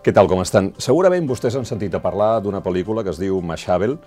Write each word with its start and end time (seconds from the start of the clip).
Què 0.00 0.14
tal, 0.16 0.30
com 0.32 0.40
estan? 0.40 0.70
Segurament 0.80 1.26
vostès 1.28 1.58
han 1.58 1.66
sentit 1.68 1.92
a 1.92 1.98
parlar 2.00 2.38
d'una 2.40 2.62
pel·lícula 2.64 3.02
que 3.04 3.12
es 3.12 3.18
diu 3.20 3.42
Machabel. 3.44 3.98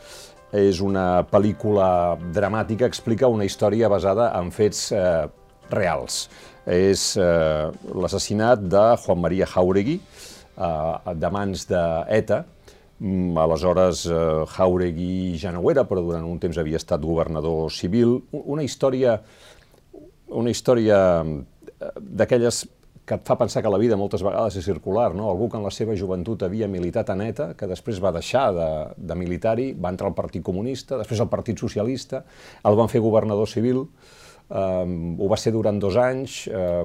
És 0.57 0.79
una 0.81 1.21
pel·lícula 1.29 2.17
dramàtica, 2.33 2.89
explica 2.89 3.29
una 3.29 3.45
història 3.45 3.91
basada 3.93 4.31
en 4.39 4.49
fets 4.53 4.87
eh, 4.89 5.27
reals. 5.69 6.17
És 6.65 7.11
eh, 7.21 7.69
l'assassinat 7.93 8.65
de 8.73 8.83
Juan 9.05 9.21
María 9.21 9.45
Jauregui, 9.53 9.99
eh, 10.57 11.13
de 11.13 11.33
mans 11.37 11.69
d'ETA. 11.69 12.41
Mm, 12.97 13.37
aleshores, 13.45 14.07
eh, 14.09 14.19
Jauregui 14.57 15.37
ja 15.37 15.53
no 15.53 15.61
ho 15.61 15.69
era, 15.69 15.85
però 15.85 16.01
durant 16.01 16.25
un 16.25 16.41
temps 16.41 16.57
havia 16.57 16.81
estat 16.81 17.05
governador 17.05 17.69
civil. 17.69 18.23
Una 18.41 18.65
història, 18.65 19.19
una 20.41 20.57
història 20.57 21.03
eh, 21.21 21.93
d'aquelles 22.01 22.65
que 23.05 23.17
et 23.19 23.27
fa 23.27 23.35
pensar 23.35 23.61
que 23.63 23.71
la 23.71 23.79
vida 23.81 23.97
moltes 23.99 24.23
vegades 24.23 24.55
és 24.59 24.65
circular, 24.65 25.11
no? 25.15 25.27
Algú 25.29 25.49
que 25.51 25.59
en 25.59 25.65
la 25.65 25.71
seva 25.75 25.95
joventut 25.99 26.45
havia 26.45 26.69
militat 26.71 27.11
a 27.11 27.17
neta, 27.19 27.49
que 27.59 27.67
després 27.67 27.99
va 28.03 28.13
deixar 28.15 28.45
de, 28.55 28.69
de 28.95 29.17
militar-hi, 29.19 29.73
va 29.75 29.91
entrar 29.91 30.07
al 30.11 30.15
Partit 30.15 30.43
Comunista, 30.45 30.97
després 31.01 31.19
al 31.19 31.31
Partit 31.31 31.59
Socialista, 31.59 32.23
el 32.63 32.79
van 32.79 32.91
fer 32.91 33.03
governador 33.03 33.49
civil, 33.51 33.83
eh, 33.83 34.85
ho 35.19 35.31
va 35.31 35.39
ser 35.39 35.51
durant 35.55 35.79
dos 35.83 35.99
anys 35.99 36.45
eh, 36.47 36.83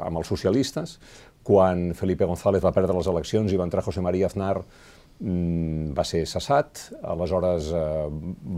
amb 0.00 0.22
els 0.22 0.32
socialistes, 0.34 0.98
quan 1.46 1.92
Felipe 1.94 2.26
González 2.26 2.64
va 2.64 2.74
perdre 2.74 2.96
les 2.96 3.08
eleccions 3.10 3.52
i 3.52 3.58
va 3.58 3.68
entrar 3.68 3.86
José 3.86 4.02
María 4.02 4.26
Aznar, 4.26 4.58
mm, 5.20 5.92
va 5.94 6.04
ser 6.04 6.24
cessat, 6.26 6.88
aleshores 7.14 7.70
eh, 7.70 8.08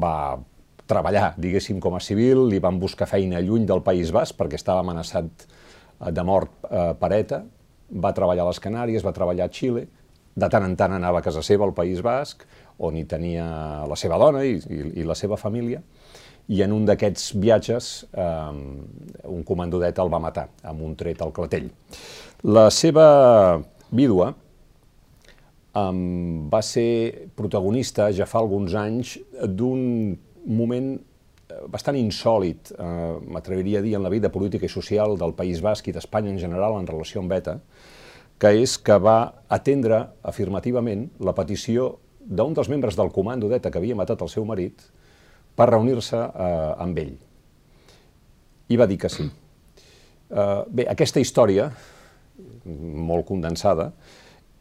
va 0.01 0.17
treballar, 0.89 1.35
diguéssim, 1.41 1.79
com 1.81 1.95
a 1.95 2.01
civil, 2.01 2.47
li 2.49 2.59
van 2.61 2.81
buscar 2.81 3.07
feina 3.09 3.41
lluny 3.41 3.69
del 3.69 3.85
País 3.85 4.11
Basc 4.13 4.37
perquè 4.41 4.57
estava 4.59 4.81
amenaçat 4.81 5.47
de 6.11 6.25
mort 6.27 6.67
eh, 6.71 6.93
per 6.99 7.13
ETA, 7.19 7.43
va 8.03 8.15
treballar 8.17 8.47
a 8.47 8.51
les 8.51 8.61
Canàries, 8.63 9.05
va 9.05 9.13
treballar 9.15 9.47
a 9.47 9.53
Xile, 9.53 9.87
de 10.33 10.49
tant 10.49 10.65
en 10.65 10.75
tant 10.81 10.95
anava 10.97 11.21
a 11.21 11.25
casa 11.25 11.43
seva 11.45 11.67
al 11.69 11.75
País 11.77 12.01
Basc, 12.03 12.47
on 12.83 12.97
hi 12.97 13.05
tenia 13.09 13.45
la 13.89 13.99
seva 14.01 14.19
dona 14.19 14.43
i, 14.49 14.57
i, 14.57 14.81
i 15.03 15.05
la 15.07 15.17
seva 15.19 15.37
família, 15.37 15.83
i 16.51 16.63
en 16.65 16.73
un 16.75 16.87
d'aquests 16.89 17.35
viatges 17.39 17.91
eh, 18.11 18.55
un 19.31 19.45
comando 19.47 19.79
d'ETA 19.79 20.03
el 20.03 20.11
va 20.13 20.23
matar 20.23 20.49
amb 20.67 20.83
un 20.83 20.97
tret 20.99 21.23
al 21.23 21.33
clatell. 21.37 21.69
La 22.49 22.67
seva 22.75 23.07
vídua 23.93 24.33
eh, 24.33 25.87
va 26.57 26.63
ser 26.67 27.29
protagonista 27.39 28.11
ja 28.11 28.27
fa 28.27 28.41
alguns 28.43 28.75
anys 28.75 29.19
d'un 29.47 30.17
moment 30.49 30.97
bastant 31.73 31.97
insòlid, 31.99 32.73
eh, 32.73 33.19
m'atreviria 33.33 33.81
a 33.81 33.83
dir, 33.83 33.95
en 33.97 34.03
la 34.03 34.13
vida 34.13 34.31
política 34.33 34.67
i 34.67 34.73
social 34.73 35.17
del 35.19 35.35
País 35.35 35.61
Basc 35.63 35.89
i 35.89 35.93
d'Espanya 35.93 36.31
en 36.31 36.39
general 36.39 36.79
en 36.79 36.87
relació 36.87 37.21
amb 37.21 37.33
ETA, 37.33 37.59
que 38.39 38.51
és 38.63 38.79
que 38.79 38.99
va 38.99 39.45
atendre 39.49 40.01
afirmativament 40.23 41.09
la 41.21 41.35
petició 41.35 41.99
d'un 42.23 42.55
dels 42.55 42.69
membres 42.69 42.97
del 42.99 43.13
comando 43.15 43.49
d'ETA 43.49 43.71
que 43.71 43.79
havia 43.79 43.99
matat 43.99 44.23
el 44.23 44.31
seu 44.31 44.45
marit 44.45 44.83
per 45.55 45.69
reunir-se 45.71 46.19
eh, 46.19 46.83
amb 46.83 46.99
ell. 46.99 47.15
I 48.69 48.77
va 48.81 48.87
dir 48.87 48.99
que 48.99 49.11
sí. 49.13 49.29
Eh, 50.33 50.63
bé, 50.69 50.87
aquesta 50.89 51.21
història, 51.21 51.67
molt 52.65 53.27
condensada, 53.29 53.91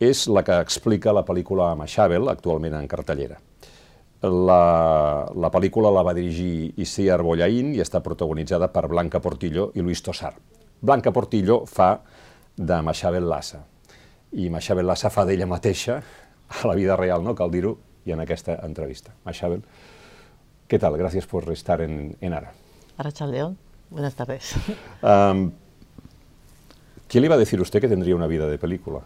és 0.01 0.25
la 0.27 0.43
que 0.43 0.57
explica 0.59 1.13
la 1.13 1.23
pel·lícula 1.23 1.69
Machabel, 1.77 2.27
actualment 2.27 2.75
en 2.75 2.89
cartellera. 2.91 3.37
La, 4.21 5.25
la 5.33 5.49
pel·lícula 5.49 5.89
la 5.89 6.03
va 6.05 6.13
dirigir 6.13 6.73
Isiar 6.77 7.23
Bollaín 7.25 7.71
i 7.73 7.81
està 7.81 8.03
protagonitzada 8.05 8.67
per 8.69 8.85
Blanca 8.87 9.19
Portillo 9.19 9.71
i 9.73 9.81
Luis 9.81 10.03
Tosar. 10.05 10.35
Blanca 10.81 11.09
Portillo 11.11 11.63
fa 11.65 11.95
de 12.57 12.81
Machabel 12.85 13.25
Lassa 13.25 13.63
i 14.37 14.49
Machabel 14.49 14.85
Lassa 14.85 15.09
fa 15.09 15.25
d'ella 15.25 15.47
mateixa 15.49 15.97
a 16.51 16.67
la 16.67 16.75
vida 16.75 16.95
real, 16.95 17.23
no 17.23 17.33
cal 17.35 17.51
dir-ho, 17.51 17.77
i 18.05 18.13
en 18.13 18.21
aquesta 18.21 18.59
entrevista. 18.65 19.13
Machabel, 19.25 19.63
¿qué 20.67 20.79
tal? 20.79 20.97
Gracias 20.97 21.25
por 21.25 21.49
estar 21.51 21.81
en, 21.81 22.15
en 22.21 22.33
Ara. 22.33 22.53
León, 23.27 23.57
buenas 23.89 24.15
tardes. 24.15 24.53
Um, 25.01 25.51
¿Quién 27.07 27.23
le 27.23 27.25
iba 27.25 27.35
a 27.35 27.39
decir 27.39 27.59
usted 27.59 27.81
que 27.81 27.87
tendría 27.87 28.15
una 28.15 28.27
vida 28.27 28.47
de 28.47 28.57
película? 28.57 29.01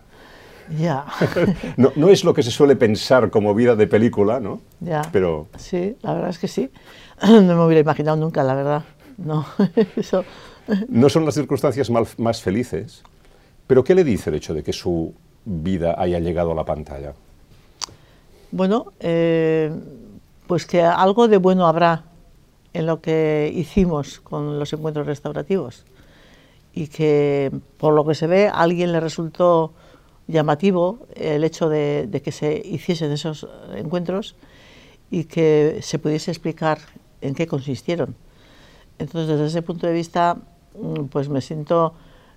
Ya. 0.70 1.06
no, 1.78 1.92
no, 1.96 2.10
es 2.10 2.24
lo 2.24 2.34
que 2.34 2.44
se 2.44 2.52
suele 2.52 2.76
pensar 2.76 3.30
como 3.30 3.54
vida 3.54 3.76
de 3.76 3.88
película, 3.88 4.40
¿no? 4.40 4.62
Ya. 4.80 5.04
Pero... 5.12 5.48
Sí, 5.58 5.96
la 6.02 6.14
verdad 6.14 6.30
es 6.30 6.40
que 6.40 6.48
sí. 6.48 6.70
No 7.22 7.56
me 7.56 7.66
hubiera 7.66 7.82
imaginado 7.82 8.18
nunca, 8.18 8.44
la 8.44 8.56
verdad. 8.56 8.84
No, 9.18 9.46
eso... 9.96 10.26
No 10.88 11.10
son 11.10 11.26
las 11.26 11.36
circunstancias 11.36 11.92
más 12.18 12.42
felices, 12.42 13.04
pero 13.68 13.84
¿qué 13.84 13.94
le 13.94 14.04
dice 14.04 14.32
el 14.32 14.38
hecho 14.38 14.54
de 14.56 14.64
que 14.64 14.74
su 14.74 15.14
vida 15.46 15.96
haya 15.98 16.20
llegado 16.20 16.52
a 16.52 16.56
la 16.56 16.66
pantalla? 16.66 17.14
Bueno, 18.52 18.94
eh, 19.00 19.72
pues 20.48 20.66
que 20.66 20.82
algo 20.82 21.28
de 21.28 21.38
bueno 21.38 21.68
habrá 21.68 22.04
en 22.74 22.86
lo 22.86 23.02
que 23.02 23.52
hicimos 23.54 24.20
con 24.20 24.60
los 24.60 24.74
encuentros 24.74 25.06
restaurativos 25.08 25.86
y 26.74 26.88
que 26.88 27.52
por 27.78 27.94
lo 27.94 28.06
que 28.06 28.16
se 28.16 28.28
ve 28.28 28.48
a 28.48 28.54
alguien 28.54 28.92
le 28.92 29.00
resultó 29.00 29.74
llamativo 30.28 31.00
el 31.16 31.44
hecho 31.44 31.70
de, 31.70 32.22
que 32.24 32.32
se 32.32 32.62
hiciesen 32.66 33.12
esos 33.12 33.48
encuentros 33.76 34.36
y 35.12 35.26
que 35.26 35.80
se 35.82 36.00
pudiese 36.00 36.32
explicar 36.32 36.80
en 37.22 37.36
qué 37.36 37.48
consistieron. 37.48 38.16
Entonces, 38.98 39.30
desde 39.30 39.48
ese 39.48 39.62
punto 39.62 39.88
de 39.88 39.94
vista, 39.94 40.38
mm, 40.80 41.06
pues 41.06 41.30
me 41.30 41.42
siento 41.42 41.94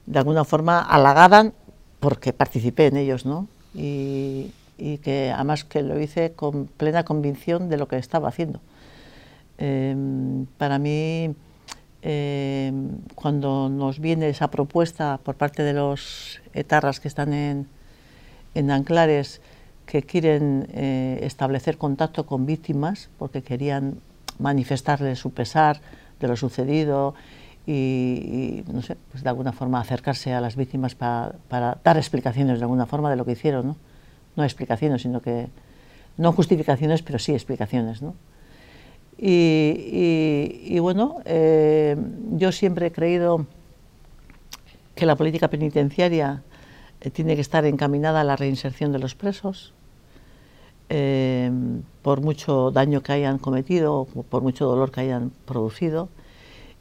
de 0.06 0.18
alguna 0.18 0.44
forma 0.44 0.80
halagada 0.80 1.52
porque 2.00 2.32
participé 2.32 2.86
en 2.86 2.96
ellos, 2.96 3.26
¿no? 3.26 3.48
Y, 3.74 4.52
que 5.02 5.32
además 5.34 5.64
que 5.64 5.82
lo 5.82 5.98
hice 6.00 6.32
con 6.32 6.66
plena 6.66 7.04
convicción 7.04 7.68
de 7.68 7.76
lo 7.76 7.88
que 7.88 7.96
estaba 7.96 8.28
haciendo. 8.28 8.60
Em, 9.58 10.46
para 10.56 10.78
mí, 10.78 11.34
em, 12.02 12.98
cuando 13.16 13.68
nos 13.68 13.98
viene 13.98 14.28
esa 14.28 14.50
propuesta 14.50 15.18
por 15.24 15.34
parte 15.34 15.64
de 15.64 15.72
los 15.72 16.40
etarras 16.54 17.00
que 17.00 17.08
están 17.08 17.32
en, 17.32 17.66
en 18.58 18.72
Anclares 18.72 19.40
que 19.86 20.02
quieren 20.02 20.68
eh, 20.72 21.20
establecer 21.22 21.78
contacto 21.78 22.26
con 22.26 22.44
víctimas 22.44 23.08
porque 23.18 23.42
querían 23.42 24.00
manifestarles 24.38 25.18
su 25.18 25.30
pesar 25.30 25.80
de 26.20 26.28
lo 26.28 26.36
sucedido 26.36 27.14
y, 27.66 28.64
no 28.72 28.82
sé, 28.82 28.96
pues 29.12 29.22
de 29.22 29.28
alguna 29.28 29.52
forma 29.52 29.78
acercarse 29.78 30.32
a 30.32 30.40
las 30.40 30.56
víctimas 30.56 30.94
para, 30.94 31.34
dar 31.84 31.96
explicaciones 31.96 32.58
de 32.58 32.64
alguna 32.64 32.86
forma 32.86 33.10
de 33.10 33.16
lo 33.16 33.24
que 33.24 33.32
hicieron, 33.32 33.66
¿no? 33.66 33.76
No 34.36 34.44
explicaciones, 34.44 35.02
sino 35.02 35.20
que, 35.20 35.48
no 36.16 36.32
justificaciones, 36.32 37.02
pero 37.02 37.18
sí 37.18 37.32
explicaciones, 37.32 38.00
¿no? 38.00 38.14
Y, 39.18 40.78
bueno, 40.80 41.16
eh, 41.26 41.96
yo 42.32 42.52
siempre 42.52 42.86
he 42.86 42.92
creído 42.92 43.46
que 44.94 45.04
la 45.04 45.16
política 45.16 45.48
penitenciaria 45.48 46.42
tiene 47.12 47.34
que 47.34 47.40
estar 47.40 47.64
encaminada 47.64 48.20
a 48.20 48.24
la 48.24 48.36
reinserción 48.36 48.92
de 48.92 48.98
los 48.98 49.14
presos, 49.14 49.72
eh, 50.88 51.50
por 52.02 52.20
mucho 52.20 52.70
daño 52.70 53.02
que 53.02 53.12
hayan 53.12 53.38
cometido, 53.38 54.06
por 54.28 54.42
mucho 54.42 54.66
dolor 54.66 54.90
que 54.90 55.02
hayan 55.02 55.30
producido, 55.44 56.08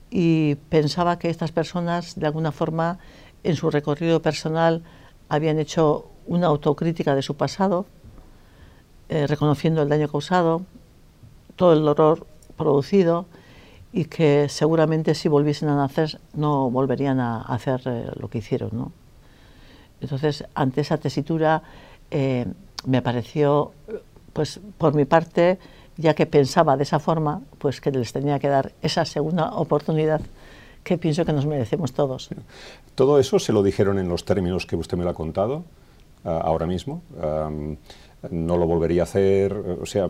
y 0.10 0.56
pensaba 0.70 1.20
que 1.20 1.30
estas 1.30 1.52
personas, 1.52 2.16
de 2.16 2.26
alguna 2.26 2.52
forma, 2.52 3.00
en 3.44 3.56
su 3.56 3.70
recorrido 3.70 4.22
personal, 4.22 4.84
habían 5.30 5.60
hecho 5.60 6.10
una 6.26 6.48
autocrítica 6.48 7.16
de 7.16 7.22
su 7.22 7.36
pasado, 7.36 7.86
eh, 9.10 9.28
reconociendo 9.28 9.82
el 9.82 9.90
daño 9.90 10.08
causado, 10.08 10.64
todo 11.56 11.74
el 11.74 11.84
dolor 11.84 12.26
producido, 12.56 13.26
y 13.92 14.06
que 14.06 14.48
seguramente 14.50 15.16
si 15.16 15.28
volviesen 15.28 15.70
a 15.70 15.76
nacer 15.76 16.20
no 16.34 16.70
volverían 16.70 17.20
a 17.20 17.42
hacer 17.42 17.82
lo 18.20 18.30
que 18.30 18.40
hicieron. 18.40 18.70
¿no? 18.74 18.92
Entonces, 20.02 20.44
ante 20.54 20.82
esa 20.82 20.98
tesitura, 20.98 21.62
eh, 22.12 22.46
me 22.86 23.02
pareció, 23.02 23.72
pues 24.34 24.60
por 24.78 24.94
mi 24.94 25.06
parte, 25.06 25.58
ya 25.98 26.14
que 26.14 26.26
pensaba 26.26 26.78
de 26.78 26.84
esa 26.84 27.00
forma, 27.00 27.42
pues 27.58 27.82
que 27.82 27.92
les 27.92 28.14
tenía 28.14 28.40
que 28.40 28.48
dar 28.48 28.74
esa 28.82 29.06
segunda 29.06 29.54
oportunidad 29.56 30.22
que 30.84 30.98
pienso 30.98 31.26
que 31.26 31.34
nos 31.34 31.46
merecemos 31.46 31.92
todos. 31.92 32.30
¿Todo 32.96 33.20
eso 33.20 33.40
se 33.40 33.52
lo 33.52 33.62
dijeron 33.62 34.00
en 34.00 34.08
los 34.08 34.24
términos 34.24 34.66
que 34.66 34.76
usted 34.76 34.98
me 34.98 35.04
lo 35.04 35.10
ha 35.10 35.14
contado 35.14 35.64
ah, 36.24 36.42
ahora 36.44 36.66
mismo? 36.66 37.02
¿No 38.32 38.58
lo 38.58 38.68
volvería 38.68 39.02
a 39.02 39.04
hacer? 39.04 39.54
O 39.54 39.86
sea... 39.86 40.10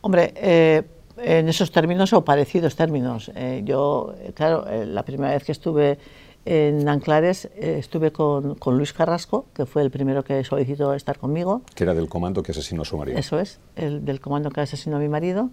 Hombre, 0.00 0.32
eh, 0.36 0.82
en 1.18 1.48
esos 1.48 1.70
términos 1.70 2.12
o 2.12 2.24
parecidos 2.24 2.76
términos. 2.76 3.30
Eh, 3.34 3.62
yo, 3.64 4.14
claro, 4.34 4.64
la 4.86 5.02
primera 5.02 5.34
vez 5.34 5.44
que 5.44 5.52
estuve 5.52 5.98
en 6.46 6.88
Anclares 6.88 7.46
eh, 7.56 7.76
estuve 7.78 8.12
con, 8.12 8.54
con, 8.56 8.76
Luis 8.76 8.92
Carrasco, 8.92 9.46
que 9.54 9.64
fue 9.64 9.82
el 9.82 9.90
primero 9.90 10.22
que 10.24 10.44
solicitó 10.44 10.92
estar 10.92 11.18
conmigo. 11.18 11.62
Que 11.74 11.84
era 11.84 11.94
del 11.94 12.08
comando 12.08 12.42
que 12.42 12.52
asesinó 12.52 12.82
a 12.82 12.84
su 12.84 12.98
marido. 12.98 13.18
Eso 13.18 13.38
es, 13.38 13.60
el 13.76 14.04
del 14.04 14.20
comando 14.20 14.50
que 14.50 14.60
asesinó 14.60 14.96
a 14.96 14.98
mi 15.00 15.08
marido. 15.08 15.50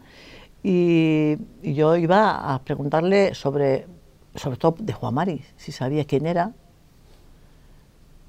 Y, 0.64 1.38
yo 1.64 1.96
iba 1.96 2.54
a 2.54 2.62
preguntarle 2.64 3.34
sobre, 3.34 3.88
sobre 4.36 4.58
todo 4.58 4.76
de 4.80 4.94
Juan 4.94 5.14
Mari, 5.14 5.44
si 5.58 5.72
sabía 5.72 6.06
quién 6.06 6.26
era, 6.26 6.52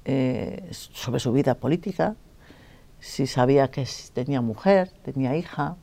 eh, 0.05 0.67
sobre 0.71 1.19
su 1.19 1.31
vida 1.31 1.55
política, 1.55 2.15
si 2.99 3.27
sabía 3.27 3.69
que 3.69 3.85
tenía 4.13 4.41
mujer, 4.41 4.89
tenía 5.03 5.35
hija, 5.35 5.75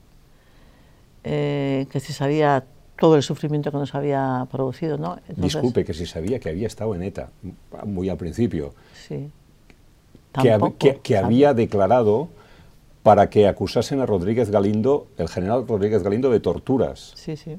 eh, 1.24 1.86
que 1.90 2.00
si 2.00 2.14
sabía 2.14 2.64
todo 3.00 3.16
el 3.16 3.22
sufrimiento 3.22 3.72
que 3.72 3.78
nos 3.78 3.94
había 3.94 4.46
producido. 4.50 4.98
¿no? 4.98 5.16
Disculpe, 5.34 5.84
que 5.86 5.94
si 5.94 6.04
sabía 6.04 6.38
que 6.38 6.50
había 6.50 6.66
estado 6.66 6.94
en 6.94 7.02
ETA, 7.02 7.30
muy 7.84 8.10
al 8.10 8.18
principio. 8.18 8.74
Sí. 9.08 9.30
que, 11.02 11.16
había 11.16 11.54
declarado 11.54 12.28
para 13.02 13.30
que 13.30 13.48
acusasen 13.48 14.00
a 14.00 14.06
Rodríguez 14.06 14.50
Galindo, 14.50 15.06
el 15.16 15.28
general 15.28 15.66
Rodríguez 15.66 16.02
Galindo, 16.02 16.30
de 16.30 16.40
torturas. 16.40 17.12
Sí, 17.16 17.38
sí, 17.38 17.56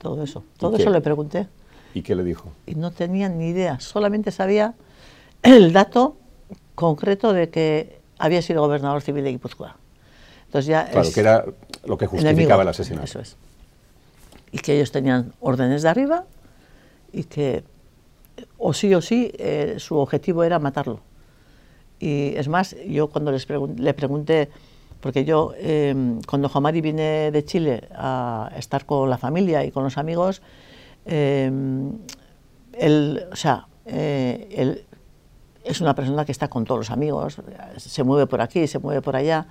todo 0.00 0.22
eso. 0.22 0.44
Todo 0.58 0.76
eso 0.76 0.90
le 0.90 1.00
pregunté. 1.00 1.48
¿Y 1.92 2.02
qué 2.02 2.14
le 2.14 2.22
dijo? 2.22 2.52
Y 2.64 2.76
no 2.76 2.92
tenía 2.92 3.28
ni 3.28 3.48
idea, 3.48 3.80
solamente 3.80 4.30
sabía 4.30 4.74
el 5.42 5.72
dato 5.72 6.16
concreto 6.76 7.32
de 7.32 7.50
que 7.50 7.98
había 8.18 8.42
sido 8.42 8.62
gobernador 8.62 9.02
civil 9.02 9.24
de 9.24 9.30
Guipúzcoa. 9.30 9.76
Entonces 10.46 10.68
ya 10.68 10.88
claro, 10.88 11.08
que 11.12 11.20
era 11.20 11.44
lo 11.84 11.98
que 11.98 12.06
justificaba 12.06 12.62
el 12.62 12.68
asesinato. 12.68 13.06
Eso 13.06 13.18
es. 13.18 13.36
Y 14.54 14.58
que 14.58 14.76
ellos 14.76 14.92
tenían 14.92 15.32
órdenes 15.40 15.82
de 15.82 15.88
arriba 15.88 16.26
y 17.12 17.24
que 17.24 17.64
o 18.56 18.72
sí 18.72 18.94
o 18.94 19.02
sí 19.02 19.32
eh, 19.36 19.74
su 19.78 19.96
objetivo 19.96 20.44
era 20.44 20.60
matarlo. 20.60 21.00
Y 21.98 22.36
es 22.36 22.46
más, 22.46 22.76
yo 22.86 23.08
cuando 23.08 23.32
les 23.32 23.48
le 23.48 23.94
pregunté, 23.94 24.50
porque 25.00 25.24
yo 25.24 25.54
em, 25.58 26.20
cuando 26.22 26.48
Jamari 26.48 26.80
viene 26.80 27.32
de 27.32 27.44
Chile 27.44 27.88
a 27.96 28.52
estar 28.56 28.86
con 28.86 29.10
la 29.10 29.18
familia 29.18 29.64
y 29.64 29.72
con 29.72 29.82
los 29.82 29.98
amigos, 29.98 30.40
em, 31.04 31.90
él, 32.74 33.26
o 33.32 33.36
sea, 33.36 33.66
eh, 33.86 34.46
él 34.54 34.84
es 35.64 35.80
una 35.80 35.96
persona 35.96 36.24
que 36.24 36.30
está 36.30 36.46
con 36.46 36.64
todos 36.64 36.78
los 36.78 36.90
amigos, 36.92 37.40
se 37.76 38.04
mueve 38.04 38.28
por 38.28 38.40
aquí, 38.40 38.68
se 38.68 38.78
mueve 38.78 39.02
por 39.02 39.16
allá. 39.16 39.48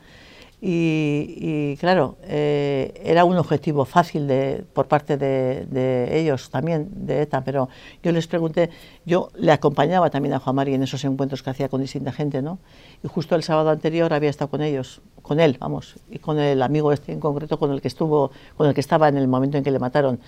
Y, 0.66 1.76
claro, 1.76 2.16
eh, 2.24 2.94
era 3.04 3.26
un 3.26 3.36
objetivo 3.36 3.84
fácil 3.84 4.28
de, 4.28 4.64
por 4.72 4.88
parte 4.88 5.18
de, 5.18 6.08
ellos 6.18 6.50
también, 6.50 6.88
de 7.06 7.24
ETA, 7.24 7.44
pero 7.44 7.68
yo 8.02 8.14
les 8.14 8.28
pregunté, 8.28 8.70
yo 9.06 9.28
le 9.36 9.52
acompañaba 9.52 10.10
también 10.10 10.36
a 10.36 10.40
Juan 10.40 10.56
Mari 10.56 10.74
en 10.74 10.84
esos 10.84 11.04
encuentros 11.04 11.44
que 11.44 11.50
hacía 11.50 11.68
con 11.68 11.82
distinta 11.82 12.14
gente, 12.14 12.42
¿no? 12.42 12.60
Y 13.04 13.10
justo 13.10 13.36
el 13.36 13.44
sábado 13.44 13.72
anterior 13.72 14.14
había 14.14 14.30
estado 14.30 14.50
con 14.50 14.62
ellos, 14.62 15.02
con 15.22 15.42
él, 15.42 15.58
vamos, 15.60 15.98
y 16.10 16.20
con 16.20 16.40
el 16.40 16.62
amigo 16.62 16.94
este 16.94 17.12
en 17.12 17.20
concreto 17.20 17.60
con 17.60 17.74
el 17.74 17.82
que 17.82 17.90
estuvo, 17.90 18.32
con 18.56 18.66
el 18.70 18.74
que 18.74 18.80
estaba 18.80 19.10
en 19.10 19.18
el 19.18 19.28
momento 19.28 19.58
en 19.58 19.66
que 19.66 19.72
le 19.72 19.80
mataron. 19.80 20.22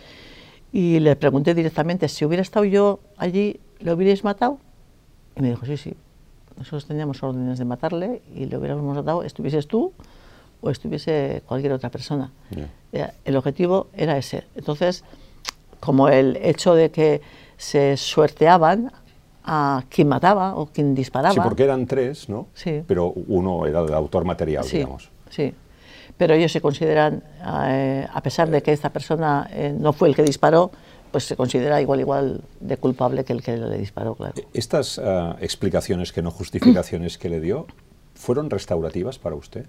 Y 0.74 1.00
le 1.00 1.16
pregunté 1.16 1.54
directamente, 1.54 2.10
si 2.10 2.26
hubiera 2.26 2.42
estado 2.42 2.66
yo 2.66 3.00
allí, 3.16 3.62
¿le 3.80 3.94
hubierais 3.94 4.26
matado? 4.26 4.60
Y 5.38 5.42
me 5.42 5.52
dijo, 5.52 5.66
sí, 5.66 5.78
sí, 5.78 5.94
nosotros 6.58 6.88
teníamos 6.88 7.24
órdenes 7.24 7.58
de 7.58 7.64
matarle 7.64 8.22
y 8.36 8.48
le 8.48 8.58
hubiéramos 8.58 8.84
matado, 8.98 9.24
estuvieses 9.24 9.66
tú 9.66 9.94
o 10.66 10.72
estuviese 10.72 11.44
cualquier 11.46 11.74
otra 11.74 11.90
persona. 11.90 12.32
El 13.24 13.36
objetivo 13.38 13.88
era 13.96 14.18
ese. 14.18 14.46
Entonces, 14.56 15.04
como 15.80 16.10
el 16.10 16.38
hecho 16.38 16.74
de 16.74 16.90
que 16.90 17.22
se 17.58 17.96
suerteaban 17.98 18.92
a 19.44 19.84
quien 19.90 20.08
mataba 20.08 20.56
o 20.56 20.66
quien 20.66 20.96
disparaba. 20.96 21.34
Sí, 21.34 21.40
porque 21.44 21.64
eran 21.64 21.86
tres, 21.86 22.28
¿no? 22.28 22.48
Sí. 22.56 22.82
Pero 22.88 23.14
uno 23.28 23.68
era 23.68 23.82
el 23.82 23.94
autor 23.94 24.26
material, 24.26 24.66
digamos. 24.68 25.12
Sí. 25.30 25.54
Pero 26.18 26.34
ellos 26.34 26.52
se 26.52 26.62
consideran, 26.62 27.24
eh, 27.68 28.08
a 28.12 28.22
pesar 28.22 28.50
de 28.50 28.64
que 28.64 28.72
esta 28.72 28.90
persona 28.90 29.48
eh, 29.52 29.76
no 29.78 29.94
fue 29.94 30.08
el 30.08 30.16
que 30.16 30.24
disparó, 30.24 30.72
pues 31.12 31.26
se 31.26 31.36
considera 31.36 31.80
igual 31.82 32.00
igual 32.00 32.42
de 32.60 32.78
culpable 32.78 33.24
que 33.24 33.34
el 33.34 33.44
que 33.44 33.56
le 33.56 33.78
disparó, 33.78 34.16
claro. 34.16 34.34
Estas 34.54 34.98
ah, 34.98 35.36
explicaciones 35.40 36.12
que 36.12 36.22
no 36.22 36.32
justificaciones 36.32 37.18
que 37.18 37.30
le 37.30 37.40
dio, 37.40 37.68
¿fueron 38.16 38.50
restaurativas 38.50 39.20
para 39.20 39.36
usted? 39.36 39.66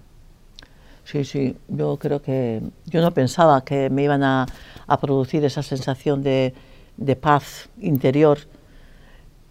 Sí, 1.07 1.23
sí, 1.23 1.55
yo 1.69 1.95
creo 1.95 2.21
que 2.21 2.61
yo 2.85 2.99
no 2.99 3.13
pensaba 3.13 3.63
que 3.63 3.89
me 3.89 4.03
iban 4.03 4.23
a, 4.23 4.45
producir 4.99 5.45
esa 5.45 5.63
sensación 5.63 6.21
de, 6.21 6.53
paz 7.21 7.69
interior. 7.79 8.39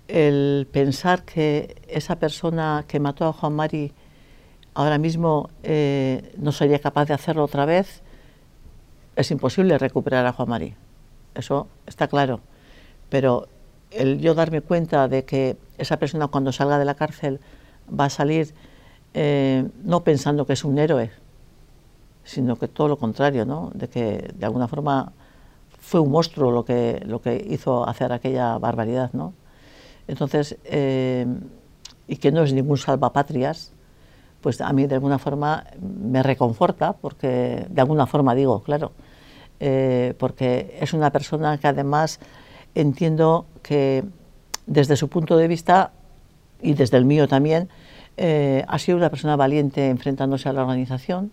El 0.07 0.69
pensar 0.71 1.25
que 1.25 1.77
esa 1.89 2.17
persona 2.17 2.85
que 2.87 3.01
mató 3.01 3.25
a 3.25 3.33
Juan 3.33 3.55
Mari 3.55 3.95
ahora 4.75 4.99
mismo 4.99 5.49
eh, 5.63 6.35
no 6.37 6.53
sería 6.53 6.79
capaz 6.79 7.07
de 7.07 7.15
hacerlo 7.15 7.45
otra 7.45 7.65
vez, 7.65 8.03
es 9.17 9.31
imposible 9.31 9.79
recuperar 9.79 10.27
a 10.27 10.33
Juan 10.33 10.51
Mari. 10.51 10.75
Eso 11.35 11.69
está 11.87 12.07
claro. 12.07 12.41
Pero 13.09 13.49
el 13.91 14.21
yo 14.21 14.35
darme 14.35 14.61
cuenta 14.61 15.09
de 15.09 15.25
que 15.25 15.57
esa 15.79 15.99
persona 15.99 16.29
cuando 16.29 16.53
salga 16.53 16.79
de 16.79 16.85
la 16.85 16.97
cárcel 16.97 17.41
va 17.89 18.05
a 18.05 18.11
salir 18.11 18.53
eh, 19.15 19.67
no 19.85 20.05
pensando 20.05 20.45
que 20.45 20.53
es 20.53 20.63
un 20.63 20.79
héroe, 20.79 21.11
sino 22.27 22.57
que 22.57 22.69
todo 22.69 22.89
lo 22.89 22.99
contrario, 22.99 23.47
¿no? 23.47 23.71
de 23.73 23.89
que 23.89 24.31
de 24.35 24.47
alguna 24.47 24.69
forma 24.69 25.13
fue 25.79 26.01
un 26.01 26.11
monstruo 26.11 26.51
lo 26.51 26.65
que, 26.65 27.01
lo 27.07 27.23
que 27.23 27.47
hizo 27.49 27.89
hacer 27.89 28.13
aquella 28.13 28.59
barbaridad. 28.59 29.11
¿no? 29.13 29.33
Entonces, 30.09 30.59
eh, 30.65 31.27
y 32.09 32.17
que 32.17 32.33
no 32.33 32.43
es 32.43 32.53
ningún 32.53 32.77
salvapatrias, 32.77 33.73
pues 34.41 34.61
a 34.61 34.73
mí 34.73 34.87
de 34.87 34.97
alguna 34.97 35.19
forma 35.19 35.65
me 35.81 36.23
reconforta, 36.23 36.93
porque 36.95 37.67
de 37.71 37.81
alguna 37.81 38.07
forma 38.07 38.35
digo, 38.35 38.63
claro, 38.63 38.93
eh, 39.61 40.15
porque 40.19 40.77
es 40.81 40.93
una 40.93 41.11
persona 41.11 41.59
que 41.59 41.69
además 41.69 42.21
entiendo 42.75 43.47
que 43.63 44.05
desde 44.67 44.97
su 44.97 45.09
punto 45.09 45.37
de 45.37 45.49
vista 45.49 45.93
y 46.61 46.75
desde 46.75 46.97
el 46.97 47.05
mío 47.05 47.29
también, 47.29 47.69
eh, 48.17 48.65
ha 48.67 48.79
sido 48.79 48.99
una 48.99 49.11
persona 49.11 49.37
valiente 49.37 49.89
enfrentándose 49.89 50.49
a 50.49 50.53
la 50.53 50.63
organización, 50.63 51.31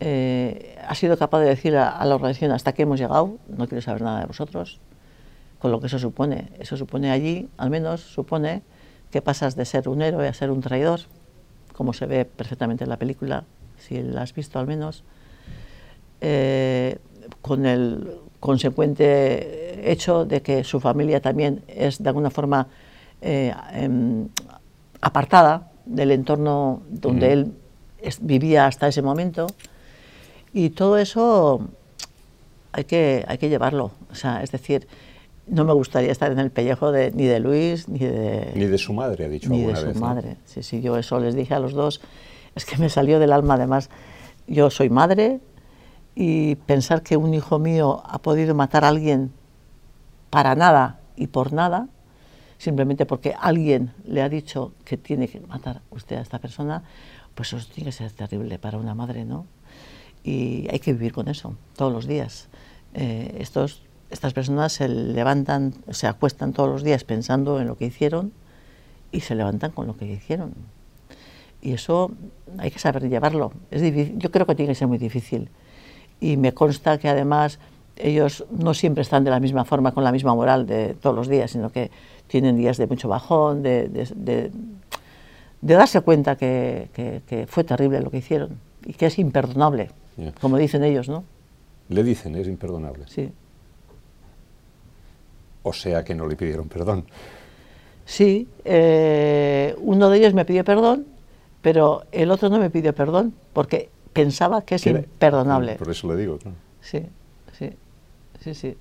eh, 0.00 0.76
ha 0.86 0.94
sido 0.94 1.16
capaz 1.16 1.40
de 1.40 1.46
decir 1.46 1.76
a, 1.76 2.04
la 2.04 2.14
organización 2.14 2.52
hasta 2.52 2.72
que 2.72 2.82
hemos 2.82 2.98
llegado, 2.98 3.36
no 3.48 3.66
quiero 3.68 3.82
saber 3.82 4.02
nada 4.02 4.20
de 4.20 4.26
vosotros, 4.26 4.80
con 5.58 5.70
lo 5.70 5.80
que 5.80 5.86
eso 5.86 5.98
supone. 5.98 6.50
Eso 6.58 6.76
supone 6.76 7.10
allí, 7.10 7.48
al 7.56 7.70
menos, 7.70 8.00
supone 8.00 8.62
que 9.10 9.22
pasas 9.22 9.56
de 9.56 9.64
ser 9.64 9.88
un 9.88 10.02
héroe 10.02 10.28
a 10.28 10.34
ser 10.34 10.50
un 10.50 10.60
traidor, 10.60 11.00
como 11.72 11.92
se 11.92 12.06
ve 12.06 12.24
perfectamente 12.24 12.84
en 12.84 12.90
la 12.90 12.98
película, 12.98 13.44
si 13.78 14.02
la 14.02 14.22
has 14.22 14.34
visto 14.34 14.58
al 14.58 14.66
menos, 14.66 15.04
eh, 16.20 16.98
con 17.40 17.66
el 17.66 18.18
consecuente 18.40 19.90
hecho 19.90 20.24
de 20.24 20.42
que 20.42 20.64
su 20.64 20.80
familia 20.80 21.20
también 21.20 21.62
es 21.66 22.02
de 22.02 22.08
alguna 22.08 22.30
forma 22.30 22.66
eh, 23.22 23.54
em, 23.72 24.28
apartada 25.00 25.70
del 25.86 26.10
entorno 26.10 26.82
donde 26.88 27.32
él 27.32 27.52
vivía 28.20 28.66
hasta 28.66 28.88
ese 28.88 29.00
momento 29.00 29.46
y 30.54 30.70
todo 30.70 30.96
eso 30.96 31.68
hay 32.72 32.84
que, 32.84 33.24
hay 33.28 33.38
que 33.38 33.48
llevarlo. 33.48 33.90
O 34.10 34.14
sea, 34.14 34.42
es 34.42 34.52
decir, 34.52 34.86
no 35.48 35.64
me 35.64 35.72
gustaría 35.72 36.12
estar 36.12 36.30
en 36.30 36.38
el 36.38 36.50
pellejo 36.50 36.92
de, 36.92 37.10
ni 37.10 37.24
de 37.24 37.40
Luis 37.40 37.88
ni 37.88 37.98
de... 37.98 38.52
Ni 38.54 38.64
de 38.66 38.78
su 38.78 38.92
madre, 38.92 39.24
ha 39.24 39.28
dicho 39.28 39.50
Ni 39.50 39.64
de 39.64 39.76
su 39.76 39.98
madre. 39.98 40.36
Sí, 40.46 40.62
sí, 40.62 40.80
yo 40.80 40.96
eso 40.96 41.18
les 41.18 41.34
dije 41.34 41.54
a 41.54 41.58
los 41.58 41.72
dos. 41.72 42.00
Es 42.54 42.64
que 42.64 42.78
me 42.78 42.88
salió 42.88 43.18
del 43.18 43.32
alma, 43.32 43.54
además. 43.54 43.90
Yo 44.46 44.70
soy 44.70 44.90
madre 44.90 45.40
y 46.14 46.54
pensar 46.54 47.02
que 47.02 47.16
un 47.16 47.34
hijo 47.34 47.58
mío 47.58 48.02
ha 48.06 48.18
podido 48.18 48.54
matar 48.54 48.84
a 48.84 48.88
alguien 48.88 49.32
para 50.30 50.54
nada 50.54 51.00
y 51.16 51.26
por 51.26 51.52
nada, 51.52 51.88
simplemente 52.58 53.06
porque 53.06 53.34
alguien 53.38 53.92
le 54.04 54.22
ha 54.22 54.28
dicho 54.28 54.72
que 54.84 54.96
tiene 54.96 55.26
que 55.26 55.40
matar 55.40 55.82
usted 55.90 56.16
a 56.16 56.20
esta 56.20 56.38
persona, 56.38 56.84
pues 57.34 57.52
eso 57.52 57.66
tiene 57.72 57.90
que 57.90 57.96
ser 57.96 58.12
terrible 58.12 58.58
para 58.60 58.78
una 58.78 58.94
madre, 58.94 59.24
¿no? 59.24 59.46
Y 60.24 60.66
hay 60.70 60.80
que 60.80 60.94
vivir 60.94 61.12
con 61.12 61.28
eso 61.28 61.54
todos 61.76 61.92
los 61.92 62.06
días. 62.06 62.48
Eh, 62.94 63.36
estos, 63.38 63.82
estas 64.10 64.32
personas 64.32 64.72
se 64.72 64.88
levantan, 64.88 65.74
se 65.90 66.06
acuestan 66.06 66.52
todos 66.54 66.70
los 66.70 66.82
días 66.82 67.04
pensando 67.04 67.60
en 67.60 67.66
lo 67.66 67.76
que 67.76 67.84
hicieron 67.84 68.32
y 69.12 69.20
se 69.20 69.34
levantan 69.34 69.70
con 69.70 69.86
lo 69.86 69.96
que 69.96 70.06
hicieron. 70.06 70.54
Y 71.60 71.72
eso 71.72 72.10
hay 72.58 72.70
que 72.70 72.78
saber 72.78 73.08
llevarlo. 73.08 73.52
Es 73.70 73.82
difícil, 73.82 74.18
yo 74.18 74.30
creo 74.30 74.46
que 74.46 74.54
tiene 74.54 74.72
que 74.72 74.74
ser 74.74 74.88
muy 74.88 74.98
difícil. 74.98 75.50
Y 76.20 76.36
me 76.36 76.54
consta 76.54 76.98
que 76.98 77.08
además 77.08 77.58
ellos 77.96 78.44
no 78.50 78.74
siempre 78.74 79.02
están 79.02 79.24
de 79.24 79.30
la 79.30 79.40
misma 79.40 79.64
forma, 79.64 79.92
con 79.92 80.04
la 80.04 80.12
misma 80.12 80.34
moral 80.34 80.66
de 80.66 80.94
todos 80.94 81.14
los 81.14 81.28
días, 81.28 81.50
sino 81.50 81.70
que 81.70 81.90
tienen 82.26 82.56
días 82.56 82.76
de 82.76 82.86
mucho 82.86 83.08
bajón, 83.08 83.62
de, 83.62 83.88
de, 83.88 84.50
darse 85.60 86.00
cuenta 86.00 86.36
que, 86.36 86.88
que 87.26 87.46
fue 87.46 87.64
terrible 87.64 88.00
lo 88.00 88.10
que 88.10 88.18
hicieron 88.18 88.58
y 88.84 88.94
que 88.94 89.06
es 89.06 89.18
imperdonable. 89.18 89.90
Como 90.40 90.56
dicen 90.58 90.84
ellos, 90.84 91.08
¿no? 91.08 91.24
Le 91.88 92.02
dicen, 92.02 92.34
es 92.36 92.46
imperdonable. 92.46 93.04
Sí. 93.08 93.30
O 95.62 95.72
sea 95.72 96.04
que 96.04 96.14
no 96.14 96.26
le 96.26 96.36
pidieron 96.36 96.68
perdón. 96.68 97.04
Sí, 98.04 98.48
eh, 98.64 99.74
uno 99.78 100.10
de 100.10 100.18
ellos 100.18 100.34
me 100.34 100.44
pidió 100.44 100.62
perdón, 100.64 101.06
pero 101.62 102.04
el 102.12 102.30
otro 102.30 102.50
no 102.50 102.58
me 102.58 102.68
pidió 102.70 102.94
perdón 102.94 103.34
porque 103.52 103.88
pensaba 104.12 104.62
que 104.62 104.74
es 104.74 104.86
imperdonable. 104.86 105.76
Por 105.76 105.90
eso 105.90 106.06
le 106.08 106.16
digo, 106.16 106.38
Sí, 106.82 107.00
sí, 107.58 107.70
sí, 108.40 108.54
sí. 108.54 108.76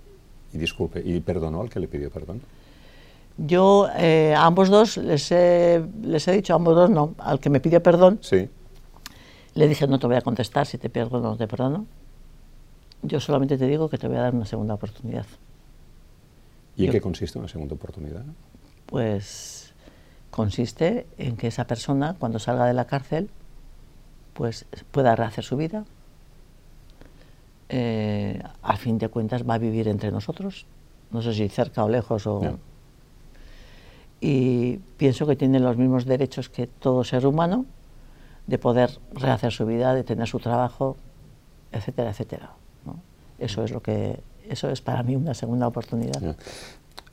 Y 0.52 0.58
disculpe, 0.58 1.02
¿y 1.04 1.20
perdonó 1.22 1.62
al 1.62 1.70
que 1.70 1.80
le 1.80 1.88
pidió 1.88 2.12
perdón? 2.12 2.42
Yo 3.38 3.88
eh, 3.98 4.36
a 4.38 4.46
ambos 4.46 4.70
dos 4.70 4.98
les 4.98 5.32
he, 5.32 5.82
les 6.04 6.28
he 6.28 6.34
dicho, 6.34 6.54
a 6.54 6.58
ambos 6.58 6.76
dos 6.76 6.90
no, 6.90 7.16
al 7.18 7.40
que 7.40 7.50
me 7.50 7.60
pidió 7.62 7.82
perdón, 7.82 8.20
Sí. 8.22 8.50
Le 9.56 9.68
dije 9.68 9.88
no 9.88 10.00
te 10.00 10.08
voy 10.08 10.16
a 10.16 10.22
contestar 10.22 10.66
si 10.66 10.78
te 10.78 10.90
perdono 10.90 11.30
o 11.30 11.32
no 11.32 11.38
te 11.38 11.48
perdono. 11.48 11.86
Yo 13.02 13.20
solamente 13.20 13.58
te 13.58 13.68
digo 13.68 13.90
que 13.90 13.98
te 13.98 14.08
voy 14.08 14.18
a 14.18 14.22
dar 14.22 14.34
una 14.34 14.46
segunda 14.46 14.74
oportunidad. 14.74 15.26
¿Y 16.76 16.86
en 16.86 16.92
qué 16.92 17.02
consiste 17.02 17.38
una 17.38 17.48
segunda 17.48 17.76
oportunidad? 17.76 18.24
Pues 18.86 19.74
consiste 20.32 21.06
en 21.18 21.38
que 21.38 21.48
esa 21.48 21.68
persona 21.68 22.16
cuando 22.18 22.40
salga 22.40 22.66
de 22.66 22.74
la 22.74 22.86
cárcel 22.86 23.30
pues 24.34 24.66
pueda 24.92 25.16
rehacer 25.16 25.44
su 25.44 25.58
vida. 25.58 25.86
Eh, 27.70 28.42
a 28.62 28.78
fin 28.78 28.98
de 28.98 29.10
cuentas 29.10 29.48
va 29.48 29.56
a 29.56 29.58
vivir 29.58 29.88
entre 29.88 30.12
nosotros, 30.12 30.66
no 31.12 31.22
sé 31.22 31.34
si 31.34 31.50
cerca 31.50 31.84
o 31.84 31.90
lejos 31.90 32.28
o... 32.28 32.58
Y 34.22 34.78
pienso 34.98 35.28
que 35.28 35.36
tiene 35.36 35.60
los 35.60 35.76
mismos 35.76 36.06
derechos 36.06 36.50
que 36.50 36.68
todo 36.68 37.04
ser 37.04 37.26
humano 37.26 37.66
de 38.48 38.58
poder 38.58 39.00
rehacer 39.14 39.52
su 39.52 39.66
vida, 39.66 39.94
de 39.94 40.04
tener 40.04 40.28
su 40.28 40.40
trabajo, 40.40 40.98
etcétera, 41.72 42.12
etcétera. 42.12 42.52
¿no? 42.86 43.00
Eso 43.40 43.64
es 43.64 43.72
lo 43.72 43.82
que 43.82 44.20
eso 44.50 44.70
es 44.70 44.82
para 44.82 45.04
mí 45.04 45.16
una 45.16 45.34
segunda 45.34 45.68
oportunidad. 45.68 46.36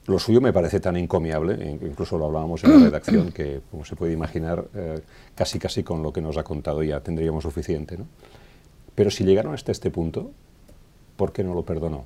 Lo 0.07 0.19
suyo 0.19 0.41
me 0.41 0.53
parece 0.53 0.81
tan 0.81 0.97
encomiable, 0.97 1.79
incluso 1.83 2.19
lo 2.19 2.27
hablábamos 2.27 2.65
en 2.65 2.71
la 2.73 2.85
redacción, 2.87 3.31
que, 3.31 3.61
como 3.71 3.85
se 3.85 3.95
puede 3.95 4.13
imaginar, 4.13 4.65
eh, 4.75 5.01
casi 5.35 5.59
casi 5.59 5.85
con 5.85 6.03
lo 6.03 6.13
que 6.13 6.21
nos 6.21 6.37
ha 6.37 6.43
contado 6.43 6.83
ya 6.83 7.01
tendríamos 7.01 7.45
suficiente. 7.45 7.97
¿no? 7.97 8.07
Pero 8.95 9.11
si 9.11 9.25
llegaron 9.25 9.55
hasta 9.55 9.71
este 9.71 9.91
punto, 9.91 10.33
¿por 11.17 11.33
qué 11.33 11.45
no 11.45 11.55
lo 11.55 11.63
perdonó? 11.65 12.05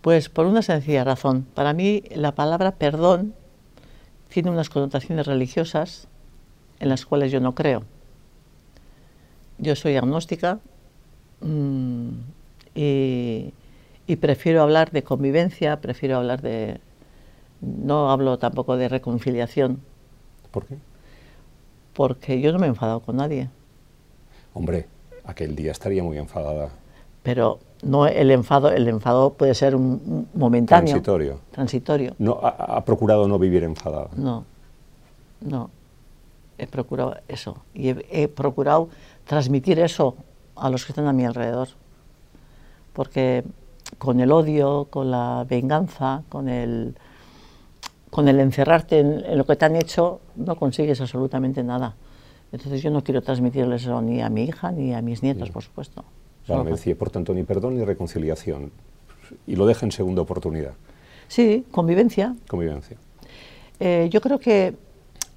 Pues 0.00 0.28
por 0.28 0.46
una 0.46 0.62
sencilla 0.62 1.04
razón. 1.04 1.46
Para 1.54 1.74
mí 1.74 2.02
la 2.12 2.34
palabra 2.34 2.72
perdón 2.72 3.34
tiene 4.28 4.50
unas 4.50 4.68
connotaciones 4.68 5.26
religiosas 5.26 6.08
en 6.82 6.88
las 6.88 7.06
cuales 7.06 7.30
yo 7.30 7.40
no 7.40 7.54
creo. 7.54 7.84
Yo 9.58 9.76
soy 9.76 9.96
agnóstica 9.96 10.58
mm, 11.40 12.08
y, 12.74 13.54
y 14.08 14.16
prefiero 14.16 14.62
hablar 14.62 14.90
de 14.90 15.04
convivencia, 15.04 15.80
prefiero 15.80 16.16
hablar 16.16 16.42
de... 16.42 16.80
No 17.60 18.10
hablo 18.10 18.38
tampoco 18.38 18.76
de 18.76 18.88
reconciliación, 18.88 19.80
¿Por 20.50 20.66
qué? 20.66 20.76
porque 21.94 22.40
yo 22.40 22.52
no 22.52 22.58
me 22.58 22.66
he 22.66 22.70
enfadado 22.70 22.98
con 22.98 23.16
nadie. 23.16 23.48
Hombre, 24.52 24.86
aquel 25.24 25.54
día 25.54 25.70
estaría 25.70 26.02
muy 26.02 26.18
enfadada. 26.18 26.70
Pero 27.22 27.60
no 27.82 28.06
el 28.08 28.32
enfado, 28.32 28.72
el 28.72 28.88
enfado 28.88 29.34
puede 29.34 29.54
ser 29.54 29.76
un, 29.76 30.02
un 30.04 30.28
momentáneo. 30.34 30.86
Transitorio. 30.94 31.38
Transitorio. 31.52 32.14
No, 32.18 32.40
ha, 32.42 32.48
ha 32.48 32.84
procurado 32.84 33.28
no 33.28 33.38
vivir 33.38 33.62
enfadada. 33.62 34.08
No, 34.16 34.44
no. 35.40 35.70
He 36.62 36.66
procurado 36.66 37.16
eso. 37.26 37.56
Y 37.74 37.88
he, 37.88 38.06
he 38.10 38.28
procurado 38.28 38.88
transmitir 39.26 39.80
eso 39.80 40.16
a 40.54 40.70
los 40.70 40.84
que 40.84 40.92
están 40.92 41.06
a 41.06 41.12
mi 41.12 41.24
alrededor. 41.24 41.68
Porque 42.92 43.42
con 43.98 44.20
el 44.20 44.30
odio, 44.30 44.86
con 44.88 45.10
la 45.10 45.44
venganza, 45.48 46.22
con 46.28 46.48
el, 46.48 46.94
con 48.10 48.28
el 48.28 48.38
encerrarte 48.38 49.00
en, 49.00 49.24
en 49.24 49.38
lo 49.38 49.44
que 49.44 49.56
te 49.56 49.64
han 49.64 49.74
hecho, 49.74 50.20
no 50.36 50.54
consigues 50.56 51.00
absolutamente 51.00 51.64
nada. 51.64 51.96
Entonces 52.52 52.80
yo 52.82 52.90
no 52.90 53.02
quiero 53.02 53.22
transmitirles 53.22 53.82
eso 53.82 54.00
ni 54.02 54.20
a 54.20 54.28
mi 54.28 54.44
hija 54.44 54.70
ni 54.70 54.94
a 54.94 55.02
mis 55.02 55.22
nietos, 55.22 55.50
por 55.50 55.62
supuesto. 55.62 56.04
Claro, 56.46 56.64
decía, 56.64 56.96
por 56.96 57.10
tanto, 57.10 57.34
ni 57.34 57.42
perdón 57.42 57.76
ni 57.76 57.84
reconciliación. 57.84 58.70
Y 59.46 59.56
lo 59.56 59.66
deja 59.66 59.86
en 59.86 59.92
segunda 59.92 60.22
oportunidad, 60.22 60.74
Sí, 61.28 61.64
convivencia, 61.70 62.36
convivencia. 62.46 62.98
Eh, 63.80 64.08
yo 64.12 64.20
creo 64.20 64.38
que 64.38 64.74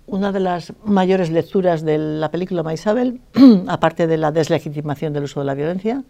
una 0.08 0.32
de 0.32 0.40
las 0.40 0.74
mayores 0.84 1.30
lecturas 1.32 1.82
de 1.84 1.98
la 1.98 2.30
película 2.32 2.64
Maisabel, 2.64 3.22
aparte 3.68 4.08
de 4.08 4.18
la 4.18 4.32
deslegitimación 4.32 5.14
del 5.14 5.24
uso 5.24 5.40
de 5.40 5.46
la 5.48 5.54
violencia, 5.56 6.04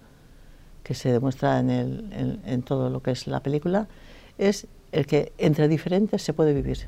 que 0.83 0.93
se 0.93 1.11
demuestra 1.11 1.59
en, 1.59 1.69
el- 1.69 2.39
en- 2.45 2.61
todo 2.61 2.89
lo 2.89 3.01
que 3.01 3.11
es 3.11 3.27
la 3.27 3.39
película, 3.41 3.87
es 4.37 4.67
el 4.91 5.05
que 5.05 5.31
entre 5.37 5.67
diferentes 5.67 6.21
se 6.21 6.33
puede 6.33 6.53
vivir. 6.53 6.79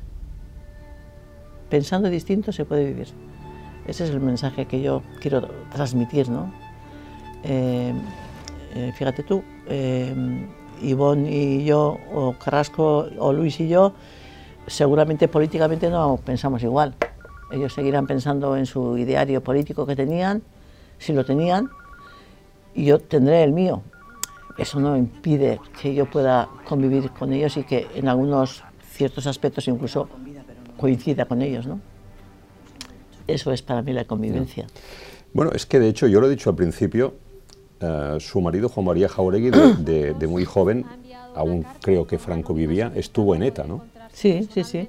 Pensando 1.70 2.08
distinto 2.08 2.52
se 2.52 2.64
puede 2.64 2.84
vivir. 2.86 3.08
Ese 3.86 4.04
es 4.04 4.10
el 4.10 4.20
mensaje 4.20 4.66
que 4.66 4.80
yo 4.80 5.02
quiero 5.20 5.48
transmitir, 5.72 6.28
¿no? 6.28 6.52
Eh, 7.42 7.92
eh, 8.74 8.92
fíjate 8.96 9.22
tú, 9.22 9.42
eh, 9.66 10.14
Ivonne 10.82 11.30
y 11.30 11.64
yo, 11.64 11.98
o 12.14 12.34
Carrasco, 12.38 13.08
o 13.18 13.32
Luis 13.32 13.58
y 13.60 13.68
yo, 13.68 13.94
seguramente 14.68 15.28
políticamente 15.28 15.90
no 15.90 16.18
pensamos 16.24 16.62
igual. 16.62 16.94
Ellos 17.50 17.72
seguirán 17.72 18.06
pensando 18.06 18.56
en 18.56 18.66
su 18.66 18.96
ideario 18.98 19.42
político 19.42 19.86
que 19.86 19.96
tenían, 19.96 20.42
si 20.98 21.12
lo 21.12 21.24
tenían, 21.24 21.68
y 22.74 22.84
yo 22.84 22.98
tendré 22.98 23.42
el 23.42 23.52
mío. 23.52 23.82
Eso 24.58 24.80
no 24.80 24.96
impide 24.96 25.60
que 25.80 25.94
yo 25.94 26.06
pueda 26.06 26.48
convivir 26.68 27.10
con 27.12 27.32
ellos 27.32 27.56
y 27.56 27.64
que 27.64 27.86
en 27.94 28.08
algunos 28.08 28.62
ciertos 28.90 29.26
aspectos 29.26 29.66
incluso 29.68 30.08
coincida 30.76 31.24
con 31.26 31.40
ellos, 31.42 31.66
¿no? 31.66 31.80
Eso 33.26 33.52
es 33.52 33.62
para 33.62 33.82
mí 33.82 33.92
la 33.92 34.04
convivencia. 34.04 34.66
Bueno, 35.32 35.52
es 35.54 35.66
que 35.66 35.78
de 35.78 35.88
hecho, 35.88 36.06
yo 36.06 36.20
lo 36.20 36.26
he 36.26 36.30
dicho 36.30 36.50
al 36.50 36.56
principio, 36.56 37.14
eh, 37.80 38.16
su 38.20 38.40
marido 38.40 38.68
Juan 38.68 38.86
María 38.86 39.08
Jauregui, 39.08 39.50
de, 39.50 39.74
de- 39.74 40.14
de 40.14 40.26
muy 40.26 40.44
joven, 40.44 40.84
aún 41.34 41.64
creo 41.82 42.06
que 42.06 42.18
Franco 42.18 42.54
vivía, 42.54 42.90
estuvo 42.96 43.34
en 43.34 43.42
ETA, 43.44 43.64
¿no? 43.64 43.82
Sí, 44.18 44.48
sí, 44.52 44.64
sí. 44.64 44.88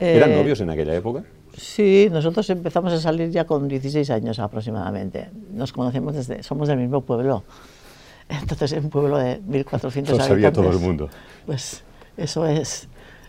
¿Eran 0.00 0.32
Eh, 0.32 0.36
novios 0.36 0.58
en 0.62 0.70
aquella 0.70 0.94
época? 0.94 1.22
Sí, 1.54 2.08
nosotros 2.10 2.48
empezamos 2.48 2.94
a 2.94 2.98
salir 2.98 3.30
ya 3.30 3.44
con 3.44 3.68
16 3.68 4.08
años 4.10 4.38
aproximadamente. 4.38 5.28
Nos 5.52 5.72
conocemos 5.72 6.14
desde, 6.14 6.42
somos 6.42 6.68
del 6.68 6.78
mismo 6.78 7.02
pueblo. 7.02 7.44
Entonces 8.28 8.72
es 8.72 8.82
un 8.82 8.88
pueblo 8.88 9.18
de 9.18 9.42
1.400 9.42 10.08
Lo 10.08 10.20
sabía 10.20 10.50
todo 10.50 10.70
el 10.70 10.78
mundo. 10.78 11.10
Pues 11.44 11.84
eso 12.16 12.46
es 12.46 12.88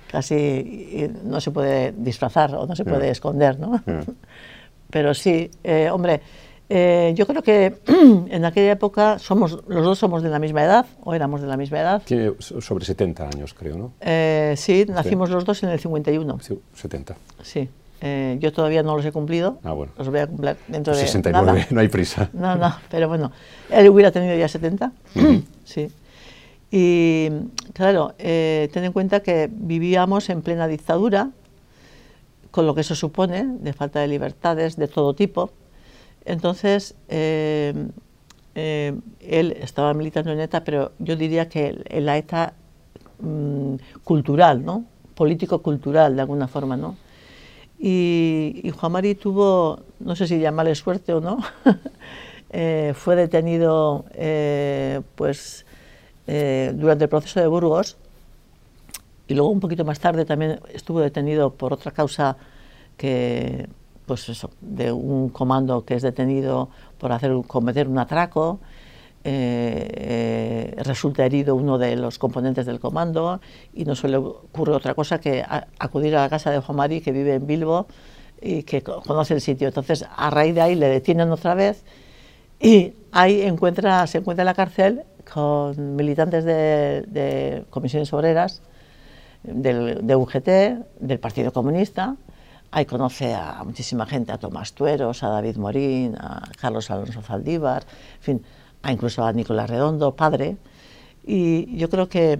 casi, 0.10 1.12
no 1.25 1.42
se 1.42 1.51
puede 1.51 1.92
disfrazar 1.92 2.56
o 2.56 2.65
no 2.65 2.75
se 2.77 2.86
puede 2.86 3.10
esconder, 3.10 3.60
¿no? 3.60 3.84
Pero 4.89 5.13
sí, 5.13 5.51
eh, 5.65 5.89
hombre, 5.92 6.22
eh, 6.70 7.14
yo 7.16 7.28
creo 7.28 7.42
que 7.44 7.78
en 8.30 8.44
aquella 8.46 8.72
época 8.72 9.20
somos, 9.20 9.60
los 9.68 9.84
dos 9.84 10.00
somos 10.00 10.24
de 10.24 10.30
la 10.30 10.40
misma 10.40 10.64
edad, 10.64 10.86
o 11.04 11.14
éramos 11.14 11.42
de 11.42 11.48
la 11.48 11.58
misma 11.58 11.80
edad. 11.80 12.02
Tiene 12.06 12.32
so- 12.40 12.60
sobre 12.62 12.86
70 12.86 13.28
años, 13.28 13.54
creo, 13.54 13.78
¿no? 13.78 13.92
Eh, 14.02 14.56
sí, 14.58 14.86
nacimos 14.88 15.30
los 15.30 15.46
dos 15.46 15.62
en 15.64 15.70
el 15.70 15.80
51. 15.80 16.40
Sí, 16.42 16.60
70. 16.74 17.16
Sí, 17.44 17.70
Eh, 18.02 18.38
yo 18.40 18.52
todavía 18.52 18.84
no 18.84 18.96
los 18.98 19.06
he 19.06 19.12
cumplido. 19.12 19.58
Ah, 19.64 19.72
bueno. 19.72 19.94
Los 19.98 20.10
voy 20.10 20.20
a 20.20 20.28
cumplir 20.28 20.58
dentro 20.68 20.94
de 20.96 21.02
69, 21.02 21.46
nada. 21.54 21.68
no 21.72 21.80
hay 21.80 21.88
prisa. 21.88 22.30
No, 22.34 22.56
no, 22.56 22.76
pero 22.92 23.08
bueno, 23.08 23.32
él 23.72 23.88
hubiera 23.90 24.12
tenido 24.12 24.36
ya 24.36 24.48
70. 24.48 24.92
Sí. 25.64 25.88
Y 26.72 27.30
claro, 27.74 28.14
eh, 28.20 28.70
ten 28.74 28.84
en 28.84 28.92
cuenta 28.92 29.22
que 29.22 29.50
vivíamos 29.52 30.30
en 30.30 30.42
plena 30.42 30.68
dictadura, 30.68 31.30
con 32.52 32.66
lo 32.68 32.76
que 32.76 32.82
eso 32.82 32.96
supone, 32.96 33.46
de 33.62 33.74
falta 33.74 34.00
de 34.02 34.08
libertades 34.08 34.76
de 34.76 34.88
todo 34.88 35.14
tipo. 35.14 35.52
Entonces, 36.25 36.96
eh, 37.08 37.88
eh, 38.55 38.98
él 39.20 39.58
estaba 39.62 39.94
militando 39.94 40.32
en 40.32 40.39
ETA, 40.39 40.63
pero 40.63 40.91
yo 41.00 41.15
diría 41.15 41.48
que 41.48 41.84
en 41.86 42.05
la 42.05 42.17
ETA 42.17 42.53
mm, 43.20 43.75
cultural, 44.03 44.65
¿no? 44.65 44.86
Político-cultural, 45.13 46.15
de 46.15 46.22
alguna 46.22 46.48
forma, 46.48 46.75
¿no? 46.75 46.98
Y, 47.77 48.62
y 48.63 48.72
Juan 48.72 49.15
tuvo, 49.15 49.82
no 50.00 50.15
sé 50.15 50.27
si 50.27 50.39
llamarle 50.39 50.74
suerte 50.75 51.13
o 51.13 51.22
no, 51.22 51.38
eh, 52.50 52.94
fue 52.96 53.15
detenido 53.15 54.05
pues, 55.15 55.65
durante 56.25 57.03
el 57.03 57.10
proceso 57.10 57.39
de 57.39 57.48
Burgos 57.48 57.98
y 59.27 59.34
luego 59.34 59.50
un 59.50 59.60
poquito 59.60 59.86
más 59.86 60.00
tarde 60.00 60.25
también 60.25 60.60
estuvo 60.74 61.00
detenido 61.01 61.51
por 61.51 61.74
otra 61.74 61.91
causa 61.91 62.38
que, 62.98 63.67
pues 64.06 64.30
eso, 64.30 64.50
de 64.62 64.92
un 64.92 65.30
comando 65.30 65.86
que 65.86 65.96
es 65.96 66.04
detenido 66.04 66.70
por 67.00 67.12
hacer, 67.12 67.34
cometer 67.48 67.88
un 67.88 68.00
atraco. 68.00 68.60
eh, 69.24 70.72
eh, 70.78 70.84
resulta 70.84 71.26
herido 71.26 71.56
uno 71.56 71.78
de 71.80 71.96
los 71.96 72.20
componentes 72.20 72.66
del 72.68 72.80
comando 72.80 73.42
y 73.74 73.86
no 73.86 73.96
se 73.96 74.08
le 74.08 74.18
ocurre 74.18 74.74
otra 74.74 74.94
cosa 74.94 75.20
que 75.20 75.42
a- 75.42 75.68
acudir 75.80 76.16
a 76.16 76.22
la 76.22 76.30
casa 76.30 76.52
de 76.52 76.60
Juan 76.60 76.78
Mari, 76.78 77.02
que 77.02 77.12
vive 77.12 77.34
en 77.36 77.48
Bilbo 77.48 77.88
y 78.42 78.64
que 78.64 78.84
co- 78.84 79.02
conoce 79.02 79.34
el 79.34 79.42
sitio. 79.42 79.68
Entonces, 79.68 80.06
a 80.16 80.30
raíz 80.30 80.54
de 80.56 80.62
ahí 80.62 80.76
le 80.76 80.88
detienen 80.90 81.32
otra 81.32 81.56
vez 81.56 81.84
y 82.60 82.94
ahí 83.12 83.42
encuentra, 83.42 84.06
se 84.08 84.20
encuentra 84.20 84.44
en 84.44 84.48
la 84.48 84.54
cárcel 84.54 85.04
con 85.34 85.96
militantes 85.96 86.46
de, 86.46 87.04
de 87.08 87.66
comisiones 87.72 88.14
obreras, 88.14 88.62
del, 89.44 90.06
de 90.06 90.16
UGT, 90.16 90.48
del 91.00 91.20
Partido 91.20 91.52
Comunista. 91.54 92.16
Ahí 92.75 92.86
conoce 92.86 93.34
a 93.34 93.63
muchísima 93.63 94.05
gente, 94.05 94.34
a 94.34 94.38
Tomás 94.38 94.74
Tueros, 94.74 95.24
a 95.24 95.29
David 95.29 95.55
Morín, 95.55 96.17
a 96.17 96.44
Carlos 96.60 96.91
Alonso 96.91 97.22
Zaldívar, 97.22 97.86
en 98.27 98.44
a 98.82 98.91
incluso 98.91 99.24
a 99.24 99.32
Nicolás 99.32 99.70
Redondo, 99.70 100.13
padre. 100.13 100.58
Y 101.25 101.77
yo 101.77 101.89
creo 101.89 102.10
que 102.10 102.38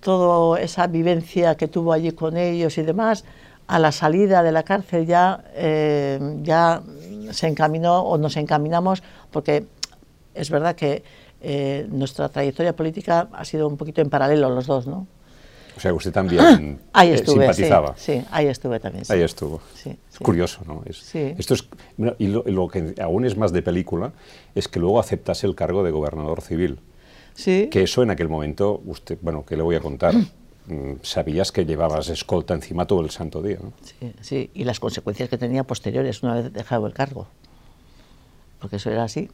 toda 0.00 0.60
esa 0.60 0.88
vivencia 0.88 1.54
que 1.54 1.68
tuvo 1.68 1.92
allí 1.92 2.10
con 2.10 2.36
ellos 2.36 2.76
y 2.76 2.82
demás, 2.82 3.24
a 3.68 3.78
la 3.78 3.92
salida 3.92 4.42
de 4.42 4.50
la 4.50 4.64
cárcel 4.64 5.06
ya, 5.06 5.44
eh, 5.54 6.18
ya 6.42 6.82
se 7.30 7.46
encaminó 7.46 8.00
o 8.00 8.18
nos 8.18 8.36
encaminamos, 8.36 9.04
porque 9.30 9.66
es 10.34 10.50
verdad 10.50 10.74
que 10.74 11.04
eh, 11.40 11.86
nuestra 11.88 12.28
trayectoria 12.28 12.74
política 12.74 13.28
ha 13.32 13.44
sido 13.44 13.68
un 13.68 13.76
poquito 13.76 14.00
en 14.00 14.10
paralelo 14.10 14.50
los 14.50 14.66
dos, 14.66 14.88
¿no? 14.88 15.06
O 15.76 15.80
sea, 15.80 15.94
usted 15.94 16.12
también 16.12 16.80
ahí 16.92 17.10
eh, 17.10 17.14
estuve, 17.14 17.46
simpatizaba. 17.46 17.94
Sí, 17.96 18.22
ahí 18.30 18.46
estuve 18.46 18.78
también. 18.78 19.04
Ahí 19.08 19.22
estuvo. 19.22 19.60
es 19.84 20.18
curioso, 20.18 20.60
¿no? 20.66 20.82
Esto 20.86 21.54
es, 21.54 21.68
y 22.18 22.26
lo, 22.26 22.68
que 22.68 22.94
aún 23.00 23.24
es 23.24 23.36
más 23.36 23.52
de 23.52 23.62
película 23.62 24.12
es 24.54 24.68
que 24.68 24.80
luego 24.80 25.00
aceptase 25.00 25.46
el 25.46 25.54
cargo 25.54 25.82
de 25.82 25.90
gobernador 25.90 26.42
civil. 26.42 26.78
Sí. 27.34 27.68
Que 27.70 27.82
eso 27.82 28.02
en 28.02 28.10
aquel 28.10 28.28
momento, 28.28 28.82
usted, 28.84 29.18
bueno, 29.22 29.44
¿qué 29.46 29.56
le 29.56 29.62
voy 29.62 29.76
a 29.76 29.80
contar? 29.80 30.14
Mm, 30.64 31.02
sabías 31.02 31.50
que 31.50 31.66
llevabas 31.66 32.08
escolta 32.08 32.54
encima 32.54 32.86
todo 32.86 33.00
el 33.00 33.10
santo 33.10 33.42
día, 33.42 33.58
¿no? 33.60 33.72
Sí, 33.82 34.14
sí, 34.20 34.50
y 34.54 34.62
las 34.62 34.78
consecuencias 34.78 35.28
que 35.28 35.36
tenía 35.36 35.64
posteriores 35.64 36.22
una 36.22 36.34
vez 36.34 36.52
dejado 36.52 36.86
el 36.86 36.92
cargo. 36.92 37.26
Porque 38.60 38.76
eso 38.76 38.88
era 38.88 39.02
así. 39.02 39.28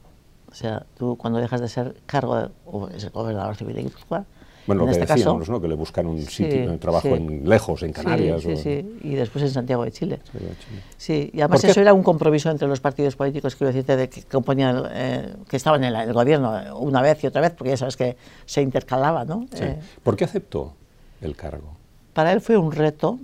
O 0.51 0.55
sea, 0.55 0.87
tú 0.97 1.17
cuando 1.17 1.39
dejas 1.39 1.61
de 1.61 1.67
ser 1.67 1.95
cargo 2.07 2.49
o 2.65 2.89
gobernador 3.13 3.55
civil 3.55 3.75
de 3.75 3.83
Guipúzcoa, 3.83 4.25
bueno, 4.69 4.83
en 4.83 4.87
lo 4.87 4.93
que 4.95 5.01
este 5.01 5.13
decíamos, 5.13 5.39
caso, 5.41 5.51
¿no? 5.51 5.61
Que 5.61 5.67
le 5.67 5.75
buscan 5.75 6.07
un 6.07 6.21
sitio, 6.21 6.71
un 6.71 6.79
trabajo 6.79 7.09
en 7.09 7.47
lejos, 7.47 7.83
en 7.83 7.93
Canarias. 7.93 8.41
Sí, 8.41 8.51
o... 8.51 8.57
sí, 8.57 8.99
y 9.03 9.15
después 9.15 9.43
en 9.43 9.51
Santiago 9.51 9.83
de 9.83 9.91
Chile. 9.91 10.19
Sí, 10.31 10.37
de 10.37 10.39
Chile. 10.39 10.83
Sí, 10.97 11.31
y 11.33 11.41
además 11.41 11.63
eso 11.63 11.81
era 11.81 11.93
un 11.93 12.03
compromiso 12.03 12.49
entre 12.49 12.67
los 12.67 12.79
partidos 12.79 13.15
políticos, 13.15 13.55
quiero 13.55 13.73
decirte, 13.73 13.95
de 13.95 14.09
que, 14.09 14.23
componían, 14.23 14.83
eh, 14.91 15.35
que 15.47 15.57
estaban 15.57 15.83
en 15.83 15.95
el 15.95 16.13
gobierno 16.13 16.77
una 16.77 17.01
vez 17.01 17.23
y 17.23 17.27
otra 17.27 17.41
vez, 17.41 17.51
porque 17.51 17.71
ya 17.71 17.77
sabes 17.77 17.97
que 17.97 18.15
se 18.45 18.61
intercalaba, 18.61 19.25
¿no? 19.25 19.45
Sí. 19.53 19.63
Eh, 19.63 19.79
¿Por 20.03 20.15
qué 20.15 20.23
aceptó 20.25 20.73
el 21.21 21.35
cargo? 21.35 21.79
para 22.19 22.33
él 22.33 22.41
fue 22.41 22.57
un 22.57 22.73
reto, 22.73 23.17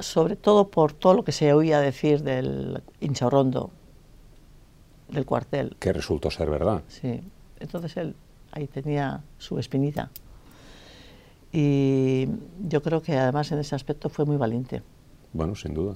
sobre 0.00 0.36
todo 0.36 0.68
por 0.68 0.94
todo 0.94 1.12
lo 1.12 1.22
que 1.22 1.32
se 1.32 1.52
oía 1.52 1.80
decir 1.80 2.22
del 2.22 2.82
hinchorrondo, 2.98 3.70
del 5.10 5.26
cuartel. 5.26 5.76
Que 5.78 5.92
resultó 5.92 6.30
ser 6.30 6.48
verdad. 6.48 6.82
Sí, 6.88 7.20
entonces 7.60 7.94
él 7.98 8.16
ahí 8.52 8.66
tenía 8.68 9.20
su 9.36 9.58
espinita. 9.58 10.10
Y 11.56 12.26
yo 12.68 12.82
creo 12.82 13.00
que 13.00 13.16
además 13.16 13.52
en 13.52 13.60
ese 13.60 13.76
aspecto 13.76 14.08
fue 14.08 14.24
muy 14.24 14.36
valiente. 14.36 14.82
Bueno, 15.32 15.54
sin 15.54 15.72
duda. 15.72 15.94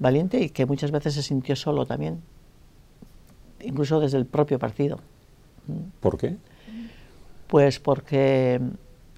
Valiente 0.00 0.40
y 0.40 0.48
que 0.50 0.66
muchas 0.66 0.90
veces 0.90 1.14
se 1.14 1.22
sintió 1.22 1.54
solo 1.54 1.86
también, 1.86 2.20
incluso 3.60 4.00
desde 4.00 4.18
el 4.18 4.26
propio 4.26 4.58
partido. 4.58 4.98
¿Por 6.00 6.18
qué? 6.18 6.36
Pues 7.46 7.78
porque 7.78 8.60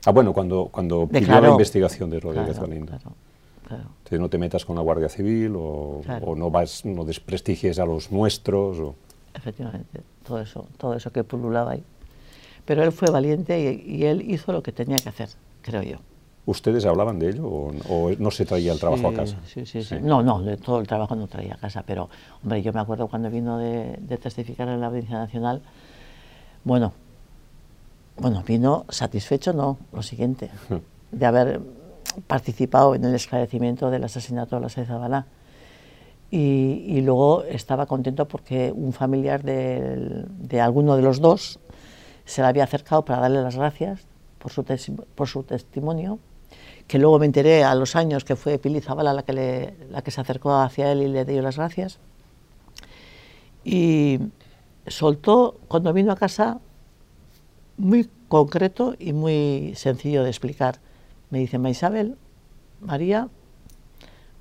Ah, 0.04 0.10
bueno, 0.10 0.34
cuando, 0.34 0.68
cuando 0.70 1.06
pidió 1.06 1.40
la 1.40 1.48
investigación 1.48 2.10
de 2.10 2.20
Rodríguez 2.20 2.50
Claro, 2.58 2.66
Galindo. 2.68 2.86
claro, 2.98 3.12
claro. 3.66 3.84
Que 4.04 4.18
no 4.18 4.28
te 4.28 4.36
metas 4.36 4.66
con 4.66 4.76
la 4.76 4.82
Guardia 4.82 5.08
Civil 5.08 5.54
o, 5.56 6.02
no 6.36 6.50
vas, 6.50 6.84
no 6.84 7.06
desprestigies 7.06 7.78
a 7.78 7.86
los 7.86 8.12
nuestros. 8.12 8.78
o- 8.80 8.94
efectivamente, 9.32 10.02
todo 10.26 10.40
eso, 10.42 10.66
todo 10.76 10.92
eso 10.94 11.10
que 11.10 11.24
pululaba 11.24 11.70
ahí. 11.72 11.82
Pero 12.66 12.82
él 12.82 12.92
fue 12.92 13.08
valiente 13.10 13.58
y, 13.86 13.94
y 13.96 14.04
él 14.04 14.30
hizo 14.30 14.52
lo 14.52 14.62
que 14.62 14.72
tenía 14.72 14.96
que 14.98 15.08
hacer, 15.08 15.30
creo 15.64 15.82
yo. 15.82 15.96
¿Ustedes 16.46 16.84
hablaban 16.84 17.18
de 17.18 17.30
ello 17.30 17.46
o, 17.48 17.72
o 17.88 18.10
no 18.18 18.30
se 18.30 18.44
traía 18.44 18.72
el 18.72 18.78
trabajo 18.78 19.08
Sí, 19.08 19.14
a 19.14 19.16
casa? 19.16 19.36
Sí, 19.46 19.64
sí, 19.64 19.82
sí. 19.82 19.96
No, 20.02 20.22
no, 20.22 20.42
de 20.42 20.58
todo 20.58 20.78
el 20.78 20.86
trabajo 20.86 21.16
no 21.16 21.26
traía 21.26 21.54
a 21.54 21.56
casa, 21.56 21.82
pero, 21.86 22.10
hombre, 22.42 22.60
yo 22.62 22.70
me 22.74 22.80
acuerdo 22.80 23.08
cuando 23.08 23.30
vino 23.30 23.56
de, 23.58 23.96
de 23.98 24.18
testificar 24.18 24.68
en 24.68 24.78
la 24.80 24.88
Audiencia 24.88 25.16
Nacional, 25.16 25.62
bueno, 26.64 26.92
bueno, 28.18 28.42
vino 28.46 28.84
satisfecho, 28.90 29.54
no, 29.54 29.78
lo 29.92 30.02
siguiente, 30.02 30.50
de 31.10 31.26
haber 31.26 31.60
participado 32.26 32.94
en 32.94 33.04
el 33.04 33.14
esclarecimiento 33.14 33.90
del 33.90 34.04
asesinato 34.04 34.56
de 34.56 34.62
la 34.62 34.68
Sede 34.68 34.84
Zabalá. 34.86 35.26
Y, 36.30 36.84
y 36.88 37.00
luego 37.00 37.44
estaba 37.44 37.86
contento 37.86 38.26
porque 38.28 38.72
un 38.74 38.92
familiar 38.92 39.42
del- 39.42 40.26
de, 40.48 40.60
alguno 40.60 40.96
de 40.96 41.02
los 41.02 41.20
dos 41.20 41.58
se 42.24 42.42
le 42.42 42.48
había 42.48 42.64
acercado 42.64 43.04
para 43.04 43.20
darle 43.20 43.40
las 43.42 43.56
gracias 43.56 44.00
por 44.44 44.52
su, 44.52 44.62
por 45.14 45.26
su 45.26 45.42
testimonio, 45.42 46.18
que 46.86 46.98
luego 46.98 47.18
me 47.18 47.24
enteré 47.24 47.64
a 47.64 47.74
los 47.74 47.96
años 47.96 48.24
que 48.24 48.36
fue 48.36 48.58
Pili 48.58 48.82
Zabala 48.82 49.14
la 49.14 49.22
que, 49.22 49.74
la 49.90 50.02
que 50.02 50.10
se 50.10 50.20
acercó 50.20 50.54
hacia 50.54 50.92
él 50.92 51.00
y 51.00 51.08
le 51.08 51.24
dio 51.24 51.40
las 51.40 51.56
gracias. 51.56 51.98
Y 53.64 54.18
soltó, 54.86 55.56
cuando 55.66 55.94
vino 55.94 56.12
a 56.12 56.16
casa, 56.16 56.60
muy 57.78 58.10
concreto 58.28 58.94
y 58.98 59.14
muy 59.14 59.72
sencillo 59.76 60.22
de 60.22 60.28
explicar. 60.28 60.78
Me 61.30 61.38
dice, 61.38 61.56
Ma 61.56 61.70
Isabel, 61.70 62.18
María, 62.82 63.30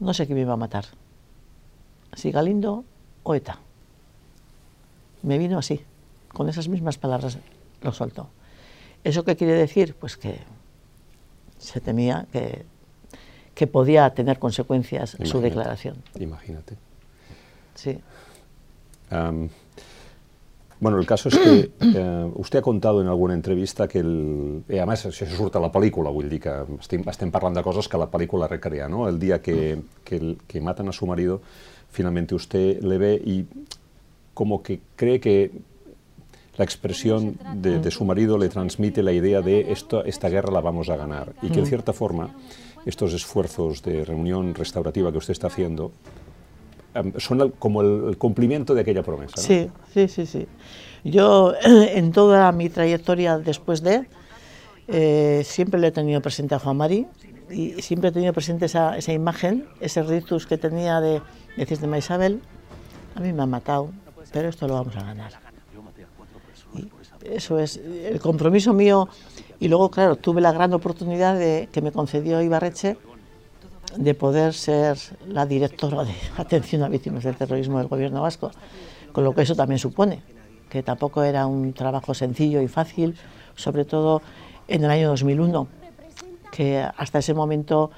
no 0.02 0.14
sé 0.14 0.28
qué 0.28 0.34
me 0.34 0.42
iba 0.42 0.52
a 0.52 0.58
matar, 0.58 0.84
si 2.12 2.30
Galindo 2.30 2.84
o 3.24 3.36
ETA. 3.36 3.58
Me 5.22 5.38
vino 5.38 5.60
así, 5.60 5.80
con 6.34 6.50
esas 6.50 6.68
mismas 6.68 6.98
palabras 6.98 7.38
lo 7.82 7.94
soltó. 7.94 8.28
¿Eso 9.04 9.24
qué 9.24 9.36
quiere 9.36 9.54
decir? 9.54 9.96
Pues 10.00 10.16
que 10.18 10.38
se 11.58 11.80
temía 11.82 12.26
que, 12.32 12.64
que 13.56 13.68
podía 13.68 14.10
tener 14.14 14.40
consecuencias 14.40 15.12
su 15.12 15.18
Imagínate, 15.24 15.42
declaración. 15.50 15.96
Imagínate. 16.20 16.76
Sí. 17.76 18.00
Bueno, 20.80 21.00
el 21.00 21.06
caso 21.06 21.30
és 21.30 21.38
que 21.40 21.54
eh, 21.80 22.26
vostè 22.36 22.60
ha 22.60 22.62
contado 22.66 23.00
en 23.02 23.08
alguna 23.08 23.34
entrevista 23.38 23.88
que, 23.88 24.02
el, 24.04 24.64
i 24.68 24.82
a 24.84 24.88
més, 24.90 25.06
això 25.08 25.28
surt 25.32 25.56
a 25.56 25.62
la 25.64 25.70
pel·lícula, 25.72 26.12
vull 26.12 26.28
dir 26.28 26.42
que 26.44 26.52
estem, 26.82 27.06
estem 27.08 27.32
parlant 27.32 27.56
de 27.56 27.64
coses 27.64 27.88
que 27.88 28.00
la 28.02 28.10
pel·lícula 28.12 28.50
recrea, 28.52 28.90
¿no? 28.92 29.08
El 29.08 29.20
día 29.22 29.40
que, 29.42 29.80
que, 30.04 30.18
el- 30.18 30.38
que 30.48 30.60
matan 30.60 30.90
a 30.90 30.92
su 30.92 31.08
marido, 31.08 31.40
finalmente 31.90 32.36
usted 32.36 32.82
le 32.84 32.98
ve 32.98 33.14
y 33.24 33.46
como 34.34 34.62
que 34.62 34.82
cree 34.98 35.22
que 35.22 35.52
la 36.58 36.64
expresión 36.66 37.38
de, 37.56 37.80
de 37.80 37.92
su 37.92 38.06
marido 38.06 38.38
le 38.38 38.48
transmite 38.50 39.02
la 39.02 39.12
idea 39.12 39.42
de 39.42 39.72
esto, 39.72 40.04
esta 40.06 40.30
guerra 40.30 40.52
la 40.52 40.62
vamos 40.62 40.90
a 40.90 40.96
ganar 40.96 41.34
y 41.42 41.50
que 41.50 41.60
en 41.60 41.66
cierta 41.66 41.94
forma 41.94 42.30
estos 42.86 43.14
esfuerzos 43.14 43.82
de 43.82 44.06
reunión 44.06 44.54
restaurativa 44.54 45.12
que 45.12 45.18
usted 45.18 45.32
está 45.32 45.48
haciendo 45.48 45.92
em, 46.94 47.14
son 47.18 47.42
el- 47.42 47.54
como 47.54 47.82
el, 47.82 48.04
el 48.10 48.18
cumplimiento 48.18 48.76
de 48.76 48.82
aquella 48.82 49.02
promesa. 49.02 49.34
¿no? 49.38 49.42
Sí, 49.42 49.70
sí, 49.94 50.08
sí, 50.08 50.26
sí. 50.28 50.48
Yo 51.04 51.54
en 51.64 52.12
toda 52.12 52.52
mi 52.52 52.70
trayectoria 52.70 53.40
después 53.40 53.82
de, 53.82 54.06
eh, 54.88 55.42
siempre 55.46 55.80
le 55.80 55.88
he 55.88 55.92
tenido 55.92 56.22
presente 56.22 56.54
a 56.56 56.60
Juan 56.60 56.78
Mari 56.78 57.08
y 57.50 57.82
siempre 57.82 58.10
he 58.10 58.12
tenido 58.12 58.32
presente 58.34 58.66
esa, 58.66 58.96
esa 58.98 59.12
imagen, 59.14 59.66
ese 59.82 60.04
ritus 60.04 60.46
que 60.46 60.58
tenía 60.58 61.00
de 61.02 61.22
decirte, 61.58 61.88
Isabel, 61.98 62.42
a 63.16 63.20
mí 63.22 63.34
me 63.34 63.44
ha 63.44 63.46
matado, 63.48 63.90
pero 64.32 64.50
esto 64.50 64.68
lo 64.68 64.76
vamos 64.76 64.96
a 64.98 65.04
ganar. 65.04 65.43
Eso 67.26 67.60
es 67.60 67.78
el 67.78 68.20
compromiso 68.20 68.74
mío. 68.74 69.08
Y 69.60 69.68
luego, 69.68 69.90
claro, 69.90 70.16
tuve 70.16 70.42
la 70.42 70.52
gran 70.52 70.74
oportunidad 70.74 71.38
de, 71.38 71.70
que 71.72 71.82
me 71.82 71.92
concedió 71.92 72.42
Ibarreche 72.42 72.98
de 73.98 74.14
poder 74.14 74.54
ser 74.54 74.98
la 75.28 75.46
directora 75.46 76.04
de 76.04 76.14
atención 76.38 76.84
a 76.84 76.90
víctimas 76.90 77.24
del 77.24 77.36
terrorismo 77.36 77.78
del 77.78 77.88
gobierno 77.88 78.22
vasco, 78.22 78.52
con 79.12 79.24
lo 79.24 79.34
que 79.34 79.44
eso 79.44 79.56
también 79.56 79.80
supone, 79.80 80.22
que 80.70 80.84
tampoco 80.84 81.24
era 81.24 81.46
un 81.46 81.74
trabajo 81.74 82.14
sencillo 82.14 82.62
y 82.62 82.68
fácil, 82.68 83.16
sobre 83.56 83.86
todo 83.86 84.22
en 84.68 84.84
el 84.84 84.90
año 84.90 85.10
2001, 85.10 85.68
que 86.52 86.86
hasta 86.98 87.20
ese 87.20 87.34
momento 87.34 87.92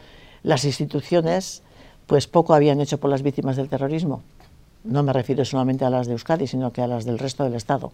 las 0.44 0.66
instituciones 0.66 1.64
pues 2.08 2.28
poco 2.28 2.54
habían 2.54 2.82
hecho 2.82 3.00
por 3.00 3.10
las 3.10 3.24
víctimas 3.24 3.56
del 3.56 3.70
terrorismo. 3.70 4.22
No 4.84 5.02
me 5.02 5.14
refiero 5.14 5.44
solamente 5.46 5.86
a 5.86 5.90
las 5.90 6.06
de 6.06 6.14
Euskadi, 6.14 6.46
sino 6.46 6.72
que 6.72 6.82
a 6.82 6.88
las 6.88 7.06
del 7.06 7.18
resto 7.18 7.44
del 7.44 7.56
Estado. 7.56 7.92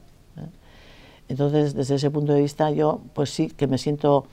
Entonces, 1.31 1.73
desde 1.73 1.95
ese 1.95 2.11
punto 2.11 2.33
de 2.33 2.41
vista, 2.41 2.71
yo 2.71 2.99
pues 3.13 3.29
sí 3.29 3.47
que 3.47 3.65
me 3.65 3.77
siento 3.77 4.25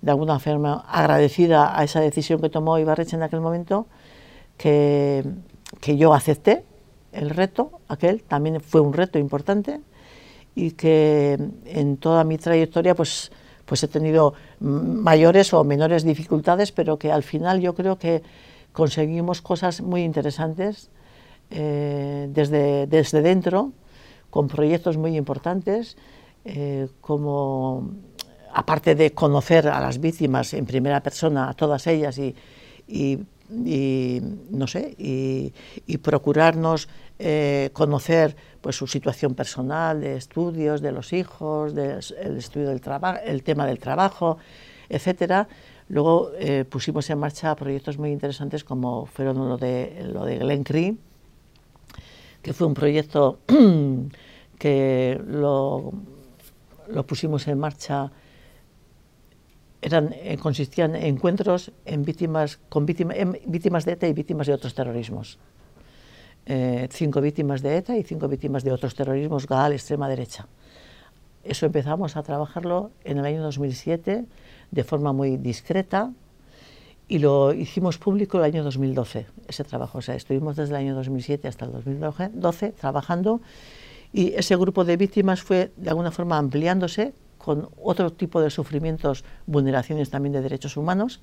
de 0.00 0.12
alguna 0.12 0.38
forma 0.38 0.84
agradecida 0.88 1.76
a 1.76 1.82
esa 1.82 2.00
decisión 2.00 2.40
que 2.40 2.48
tomó 2.48 2.78
Ibarreche 2.78 3.16
en 3.16 3.24
aquel 3.24 3.40
momento, 3.40 3.88
que, 4.56 5.24
que 5.80 5.96
yo 5.96 6.14
acepté 6.14 6.62
el 7.10 7.30
reto, 7.30 7.72
aquel 7.88 8.22
también 8.22 8.60
fue 8.60 8.80
un 8.80 8.92
reto 8.92 9.18
importante 9.18 9.80
y 10.54 10.70
que 10.70 11.36
en 11.64 11.96
toda 11.96 12.22
mi 12.22 12.38
trayectoria 12.38 12.94
pues, 12.94 13.32
pues 13.64 13.82
he 13.82 13.88
tenido 13.88 14.34
mayores 14.60 15.52
o 15.52 15.64
menores 15.64 16.04
dificultades, 16.04 16.70
pero 16.70 16.96
que 16.96 17.10
al 17.10 17.24
final 17.24 17.60
yo 17.60 17.74
creo 17.74 17.98
que 17.98 18.22
conseguimos 18.72 19.42
cosas 19.42 19.80
muy 19.80 20.04
interesantes 20.04 20.90
eh, 21.50 22.28
desde, 22.30 22.86
desde 22.86 23.20
dentro, 23.20 23.72
con 24.30 24.46
proyectos 24.46 24.96
muy 24.96 25.16
importantes, 25.16 25.96
eh, 26.46 26.88
como 27.00 27.90
aparte 28.54 28.94
de 28.94 29.12
conocer 29.12 29.68
a 29.68 29.80
las 29.80 29.98
víctimas 30.00 30.54
en 30.54 30.64
primera 30.64 31.02
persona, 31.02 31.50
a 31.50 31.54
todas 31.54 31.86
ellas, 31.88 32.18
y, 32.18 32.34
no 34.50 34.66
sé, 34.66 34.94
y, 34.96 35.98
procurarnos 35.98 36.88
eh, 37.18 37.70
conocer 37.72 38.36
pues, 38.60 38.76
su 38.76 38.86
situación 38.86 39.34
personal, 39.34 40.00
de 40.00 40.16
estudios, 40.16 40.80
de 40.80 40.92
los 40.92 41.12
hijos, 41.12 41.74
del 41.74 42.00
el 42.20 42.36
estudio 42.36 42.68
del 42.68 42.80
trabajo, 42.80 43.18
el 43.24 43.42
tema 43.42 43.66
del 43.66 43.78
trabajo, 43.78 44.38
etcétera. 44.88 45.48
Luego 45.88 46.30
eh, 46.38 46.64
pusimos 46.64 47.10
en 47.10 47.18
marcha 47.18 47.54
proyectos 47.56 47.98
muy 47.98 48.10
interesantes 48.10 48.64
como 48.64 49.06
fueron 49.06 49.48
lo 49.48 49.56
de, 49.56 50.08
lo 50.12 50.24
de 50.24 50.38
Glen 50.38 50.64
Cree, 50.64 50.96
que 52.40 52.52
fue 52.52 52.66
un 52.66 52.74
proyecto 52.74 53.40
que 54.58 55.20
lo, 55.26 55.92
lo 56.88 57.06
pusimos 57.06 57.46
en 57.48 57.58
marcha 57.58 58.10
eran, 59.82 60.12
eh, 60.14 60.36
consistían 60.38 60.96
en 60.96 61.04
encuentros 61.04 61.72
en 61.84 62.02
víctimas, 62.02 62.58
con 62.68 62.86
víctimas 62.86 63.84
de 63.84 63.92
ETA 63.92 64.08
y 64.08 64.12
víctimas 64.12 64.46
de 64.46 64.54
otros 64.54 64.74
terrorismos. 64.74 65.38
Eh, 66.46 66.88
cinco 66.90 67.20
víctimas 67.20 67.62
de 67.62 67.76
ETA 67.76 67.96
y 67.96 68.02
cinco 68.02 68.28
víctimas 68.28 68.64
de 68.64 68.72
otros 68.72 68.94
terrorismos, 68.94 69.46
GAL, 69.46 69.72
extrema 69.72 70.08
derecha. 70.08 70.46
Eso 71.44 71.66
empezamos 71.66 72.16
a 72.16 72.22
trabajarlo 72.22 72.90
en 73.04 73.18
el 73.18 73.26
año 73.26 73.42
2007 73.42 74.24
de 74.70 74.84
forma 74.84 75.12
muy 75.12 75.36
discreta 75.36 76.12
y 77.08 77.20
lo 77.20 77.52
hicimos 77.52 77.98
público 77.98 78.38
el 78.38 78.44
año 78.44 78.64
2012, 78.64 79.26
ese 79.46 79.64
trabajo. 79.64 79.98
O 79.98 80.02
sea, 80.02 80.16
estuvimos 80.16 80.56
desde 80.56 80.70
el 80.70 80.76
año 80.76 80.94
2007 80.96 81.46
hasta 81.46 81.66
el 81.66 81.72
2012 81.72 82.70
trabajando 82.72 83.40
y 84.12 84.34
ese 84.34 84.56
grupo 84.56 84.84
de 84.84 84.96
víctimas 84.96 85.42
fue 85.42 85.72
de 85.76 85.90
alguna 85.90 86.10
forma 86.10 86.38
ampliándose 86.38 87.14
con 87.38 87.68
otro 87.82 88.12
tipo 88.12 88.40
de 88.40 88.50
sufrimientos, 88.50 89.24
vulneraciones 89.46 90.10
también 90.10 90.32
de 90.32 90.40
derechos 90.40 90.76
humanos, 90.76 91.20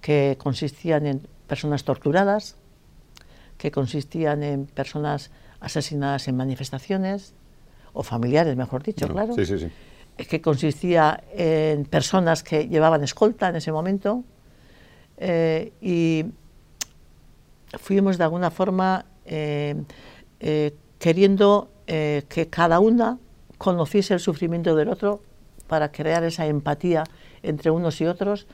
que 0.00 0.36
consistían 0.38 1.06
en 1.06 1.26
personas 1.46 1.84
torturadas, 1.84 2.56
que 3.58 3.70
consistían 3.70 4.42
en 4.42 4.66
personas 4.66 5.30
asesinadas 5.60 6.28
en 6.28 6.36
manifestaciones, 6.36 7.34
o 7.94 8.02
familiares, 8.02 8.56
mejor 8.56 8.82
dicho, 8.82 9.08
claro. 9.08 9.34
Sí, 9.34 9.46
sí, 9.46 9.58
sí. 9.58 9.70
Que 10.26 10.40
consistía 10.40 11.24
en 11.32 11.86
personas 11.86 12.42
que 12.42 12.68
llevaban 12.68 13.02
escolta 13.02 13.48
en 13.48 13.56
ese 13.56 13.72
momento. 13.72 14.24
Eh, 15.16 15.72
y 15.80 16.26
fuimos 17.78 18.18
de 18.18 18.24
alguna 18.24 18.50
forma 18.50 19.06
eh, 19.24 19.76
eh, 20.40 20.74
queriendo 20.98 21.70
que 21.86 22.48
cada 22.50 22.80
una 22.80 23.18
conociese 23.58 24.14
el 24.14 24.20
sufrimiento 24.20 24.74
del 24.74 24.88
otro 24.88 25.20
para 25.66 25.90
crear 25.90 26.24
esa 26.24 26.46
empatía 26.46 27.04
entre 27.42 27.70
unos 27.70 28.00
y 28.00 28.06
otros, 28.06 28.46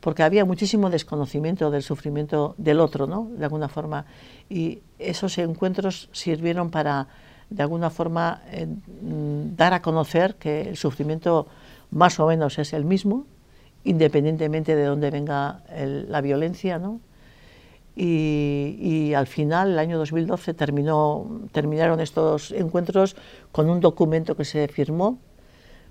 porque 0.00 0.24
había 0.24 0.44
muchísimo 0.44 0.90
desconocimiento 0.90 1.70
del 1.70 1.82
sufrimiento 1.82 2.54
del 2.58 2.80
otro, 2.80 3.06
¿no? 3.06 3.28
De 3.36 3.44
alguna 3.44 3.68
forma. 3.68 4.04
Y 4.50 4.80
esos 4.98 5.38
encuentros 5.38 6.08
sirvieron 6.12 6.70
para, 6.70 7.06
de 7.50 7.62
alguna 7.62 7.88
forma, 7.90 8.42
eh, 8.50 8.66
mm, 8.66 9.54
dar 9.56 9.74
a 9.74 9.82
conocer 9.82 10.34
que 10.34 10.62
el 10.62 10.76
sufrimiento 10.76 11.46
más 11.90 12.18
o 12.18 12.26
menos 12.26 12.58
es 12.58 12.72
el 12.72 12.84
mismo, 12.84 13.26
independientemente 13.84 14.74
de 14.74 14.84
dónde 14.84 15.10
venga 15.10 15.62
la 16.08 16.20
violencia, 16.20 16.78
¿no? 16.78 17.00
Y, 17.94 19.12
al 19.14 19.26
final, 19.26 19.72
el 19.72 19.78
año 19.78 19.98
2012, 19.98 20.54
terminó, 20.54 21.42
terminaron 21.52 22.00
estos 22.00 22.50
encuentros 22.52 23.16
con 23.50 23.68
un 23.68 23.80
documento 23.80 24.34
que 24.34 24.44
se 24.44 24.66
firmó, 24.68 25.18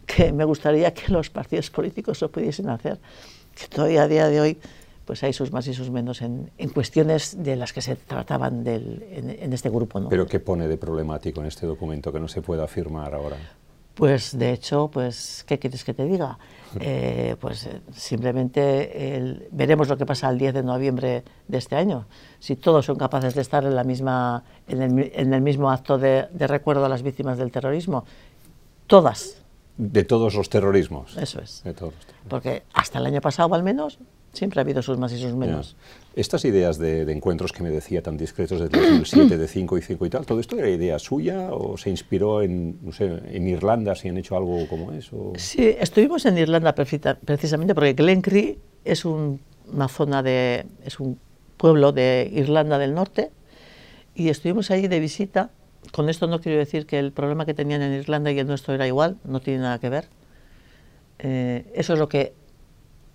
que 0.08 0.34
me 0.34 0.44
gustaría 0.44 0.94
que 0.94 1.12
los 1.12 1.30
partidos 1.30 1.70
políticos 1.70 2.20
lo 2.22 2.32
pudiesen 2.32 2.70
hacer, 2.70 3.00
que 3.56 3.68
todavía 3.68 4.04
a 4.04 4.08
día 4.08 4.28
de 4.28 4.42
hoy 4.42 4.58
pues 5.06 5.24
hay 5.24 5.34
sus 5.34 5.52
más 5.52 5.68
y 5.68 5.74
sus 5.74 5.90
menos 5.90 6.22
en, 6.22 6.50
cuestiones 6.74 7.44
de 7.44 7.56
las 7.56 7.74
que 7.74 7.82
se 7.82 7.96
trataban 7.96 8.64
del, 8.64 9.04
en, 9.12 9.52
este 9.52 9.70
grupo. 9.70 10.00
¿no? 10.00 10.10
¿Pero 10.10 10.26
qué 10.26 10.40
pone 10.40 10.68
de 10.68 10.78
problemático 10.78 11.42
en 11.42 11.48
este 11.48 11.66
documento 11.66 12.14
que 12.14 12.20
no 12.20 12.28
se 12.28 12.42
pueda 12.42 12.68
firmar 12.68 13.14
ahora? 13.14 13.38
Pues 13.96 14.38
de 14.38 14.54
hecho, 14.54 14.90
pues, 14.90 15.44
¿qué 15.46 15.60
quieres 15.60 15.84
que 15.84 15.94
te 15.94 16.06
diga? 16.06 16.38
Eh, 16.80 17.36
pues 17.40 17.66
eh, 17.66 17.82
simplemente 17.92 19.50
veremos 19.52 19.90
lo 19.90 19.98
que 19.98 20.06
pasa 20.06 20.30
el 20.30 20.38
10 20.38 20.54
de 20.54 20.64
noviembre 20.64 21.24
de 21.48 21.58
este 21.58 21.76
año. 21.76 22.06
Si 22.40 22.56
todos 22.56 22.86
son 22.86 22.98
capaces 22.98 23.36
de 23.36 23.42
estar 23.42 23.66
en, 23.66 23.76
la 23.76 23.84
misma, 23.84 24.44
en, 24.68 24.82
el, 24.82 25.42
mismo 25.42 25.70
acto 25.70 25.98
de, 25.98 26.28
recuerdo 26.40 26.86
a 26.86 26.90
las 26.90 27.04
víctimas 27.04 27.38
del 27.38 27.52
terrorismo, 27.52 28.06
todas. 28.88 29.42
De 29.78 30.04
todos 30.04 30.36
los 30.36 30.50
terrorismos. 30.50 31.18
Eso 31.18 31.42
es. 31.42 31.64
Porque 32.30 32.64
hasta 32.74 33.00
el 33.00 33.06
año 33.06 33.20
pasado, 33.20 33.54
al 33.56 33.64
menos, 33.64 34.00
Siempre 34.34 34.60
ha 34.60 34.64
habido 34.64 34.82
sus 34.82 34.98
más 34.98 35.12
y 35.12 35.20
sus 35.20 35.34
menos. 35.36 35.76
Estas 36.16 36.46
ideas 36.46 36.78
de, 36.78 37.10
encuentros 37.12 37.52
que 37.52 37.64
me 37.64 37.70
decía 37.70 38.02
tan 38.02 38.18
discretos 38.18 38.60
de 38.60 38.70
2007, 38.70 39.38
de 39.38 39.48
5 39.48 39.78
y 39.78 39.82
5 39.82 40.06
y 40.06 40.10
tal, 40.10 40.26
¿todo 40.26 40.40
esto 40.40 40.58
era 40.58 40.70
idea 40.70 41.00
suya 41.00 41.50
o 41.52 41.78
se 41.78 41.90
inspiró 41.90 42.42
en, 42.42 42.78
no 42.82 42.94
sé, 42.94 43.22
en 43.32 43.48
Irlanda 43.48 43.96
si 43.96 44.08
han 44.08 44.18
hecho 44.18 44.38
algo 44.38 44.68
como 44.68 44.94
eso? 44.94 45.34
Sí, 45.36 45.76
estuvimos 45.80 46.26
en 46.26 46.38
Irlanda 46.38 46.74
precisamente 46.74 47.76
porque 47.76 47.94
Glencree 47.94 48.58
es 48.86 49.04
una 49.04 49.88
zona 49.90 50.24
de, 50.24 50.66
es 50.86 51.00
un 51.00 51.20
pueblo 51.58 51.92
de 51.92 52.30
Irlanda 52.34 52.78
del 52.78 52.94
Norte 52.94 53.32
y 54.16 54.30
estuvimos 54.30 54.72
allí 54.72 54.88
de 54.88 55.00
visita. 55.00 55.52
Con 55.92 56.10
esto 56.10 56.28
no 56.28 56.40
quiero 56.40 56.58
decir 56.58 56.86
que 56.86 57.00
el 57.00 57.12
problema 57.12 57.46
que 57.46 57.54
tenían 57.54 57.82
en 57.82 57.94
Irlanda 57.94 58.32
y 58.32 58.40
el 58.40 58.48
nuestro 58.48 58.74
era 58.74 58.88
igual, 58.88 59.18
no 59.26 59.42
tiene 59.42 59.60
nada 59.60 59.80
que 59.80 59.90
ver. 59.90 60.08
Eh, 61.20 61.72
eso 61.76 61.94
es 61.94 62.00
lo 62.00 62.10
que 62.10 62.34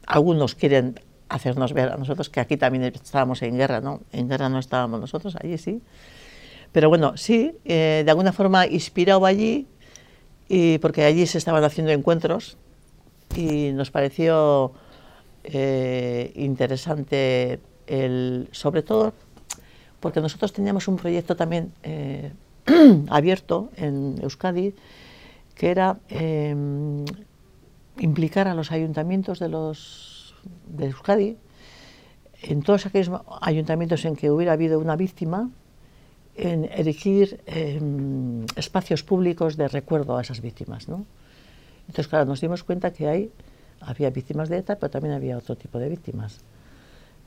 algunos 0.06 0.54
quieren 0.54 1.00
hacernos 1.28 1.72
ver 1.72 1.90
a 1.90 1.96
nosotros 1.96 2.28
que 2.28 2.40
aquí 2.40 2.56
también 2.56 2.84
estábamos 2.84 3.42
en 3.42 3.56
guerra, 3.56 3.80
¿no? 3.80 4.00
En 4.12 4.28
guerra 4.28 4.48
no 4.48 4.58
estábamos 4.58 5.00
nosotros, 5.00 5.36
allí 5.36 5.58
sí. 5.58 5.82
Pero 6.72 6.88
bueno, 6.88 7.16
sí, 7.16 7.52
eh, 7.64 8.02
de 8.04 8.10
alguna 8.10 8.32
forma 8.32 8.66
inspirado 8.66 9.26
allí, 9.26 9.66
y 10.48 10.78
porque 10.78 11.04
allí 11.04 11.26
se 11.26 11.38
estaban 11.38 11.64
haciendo 11.64 11.92
encuentros 11.92 12.56
y 13.34 13.72
nos 13.72 13.90
pareció 13.90 14.72
eh, 15.44 16.32
interesante, 16.36 17.60
el, 17.86 18.48
sobre 18.52 18.82
todo 18.82 19.12
porque 20.00 20.20
nosotros 20.20 20.52
teníamos 20.52 20.88
un 20.88 20.96
proyecto 20.96 21.36
también 21.36 21.72
eh, 21.82 22.32
abierto 23.08 23.70
en 23.76 24.18
Euskadi, 24.22 24.74
que 25.54 25.70
era 25.70 25.98
em, 26.08 27.04
implicar 27.98 28.46
a 28.46 28.54
los 28.54 28.70
ayuntamientos 28.70 29.38
de 29.38 29.48
los 29.48 30.15
de 30.68 30.86
Euskadi, 30.86 31.36
en 32.42 32.62
todos 32.62 32.86
aquellos 32.86 33.10
ayuntamientos 33.40 34.04
en 34.04 34.16
que 34.16 34.30
hubiera 34.30 34.52
habido 34.52 34.78
una 34.78 34.96
víctima, 34.96 35.50
en 36.36 36.64
erigir 36.64 37.40
em, 37.46 38.44
espacios 38.56 39.02
públicos 39.02 39.56
de 39.56 39.68
recuerdo 39.68 40.16
a 40.16 40.22
esas 40.22 40.40
víctimas. 40.40 40.88
¿no? 40.88 41.06
Entonces, 41.88 42.08
claro, 42.08 42.26
nos 42.26 42.40
dimos 42.40 42.62
cuenta 42.62 42.92
que 42.92 43.08
hay, 43.08 43.30
había 43.80 44.10
víctimas 44.10 44.48
de 44.48 44.58
ETA, 44.58 44.76
pero 44.76 44.90
también 44.90 45.14
había 45.14 45.38
otro 45.38 45.56
tipo 45.56 45.78
de 45.78 45.88
víctimas. 45.88 46.40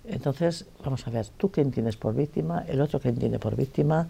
Entonces, 0.05 0.65
vamos 0.83 1.05
a 1.07 1.09
ver, 1.09 1.25
tú 1.37 1.51
qué 1.51 1.61
entiendes 1.61 1.97
por 1.97 2.15
víctima, 2.15 2.63
el 2.67 2.81
otro 2.81 2.99
qué 2.99 3.09
entiende 3.09 3.39
por 3.39 3.55
víctima, 3.55 4.07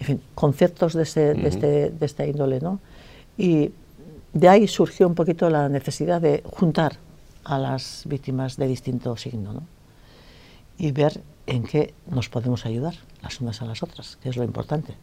en 0.00 0.06
fin, 0.06 0.22
conceptos 0.34 0.94
de, 0.94 1.34
de, 1.34 1.48
este, 1.48 1.90
de 1.90 2.06
esta 2.06 2.26
índole, 2.26 2.60
¿no? 2.60 2.80
Y 3.38 3.70
de 4.32 4.48
ahí 4.48 4.66
surgió 4.66 5.06
un 5.06 5.14
poquito 5.14 5.48
la 5.50 5.68
necesidad 5.68 6.20
de 6.20 6.42
juntar 6.44 6.98
a 7.44 7.58
las 7.58 8.02
víctimas 8.06 8.56
de 8.56 8.66
distinto 8.66 9.16
signo 9.16 9.52
¿no? 9.52 9.62
y 10.78 10.92
ver 10.92 11.20
en 11.46 11.64
qué 11.64 11.94
nos 12.08 12.28
podemos 12.28 12.66
ayudar 12.66 12.94
las 13.22 13.40
unas 13.40 13.62
a 13.62 13.64
las 13.64 13.82
otras, 13.82 14.16
que 14.22 14.28
es 14.28 14.36
lo 14.36 14.44
importante 14.44 14.94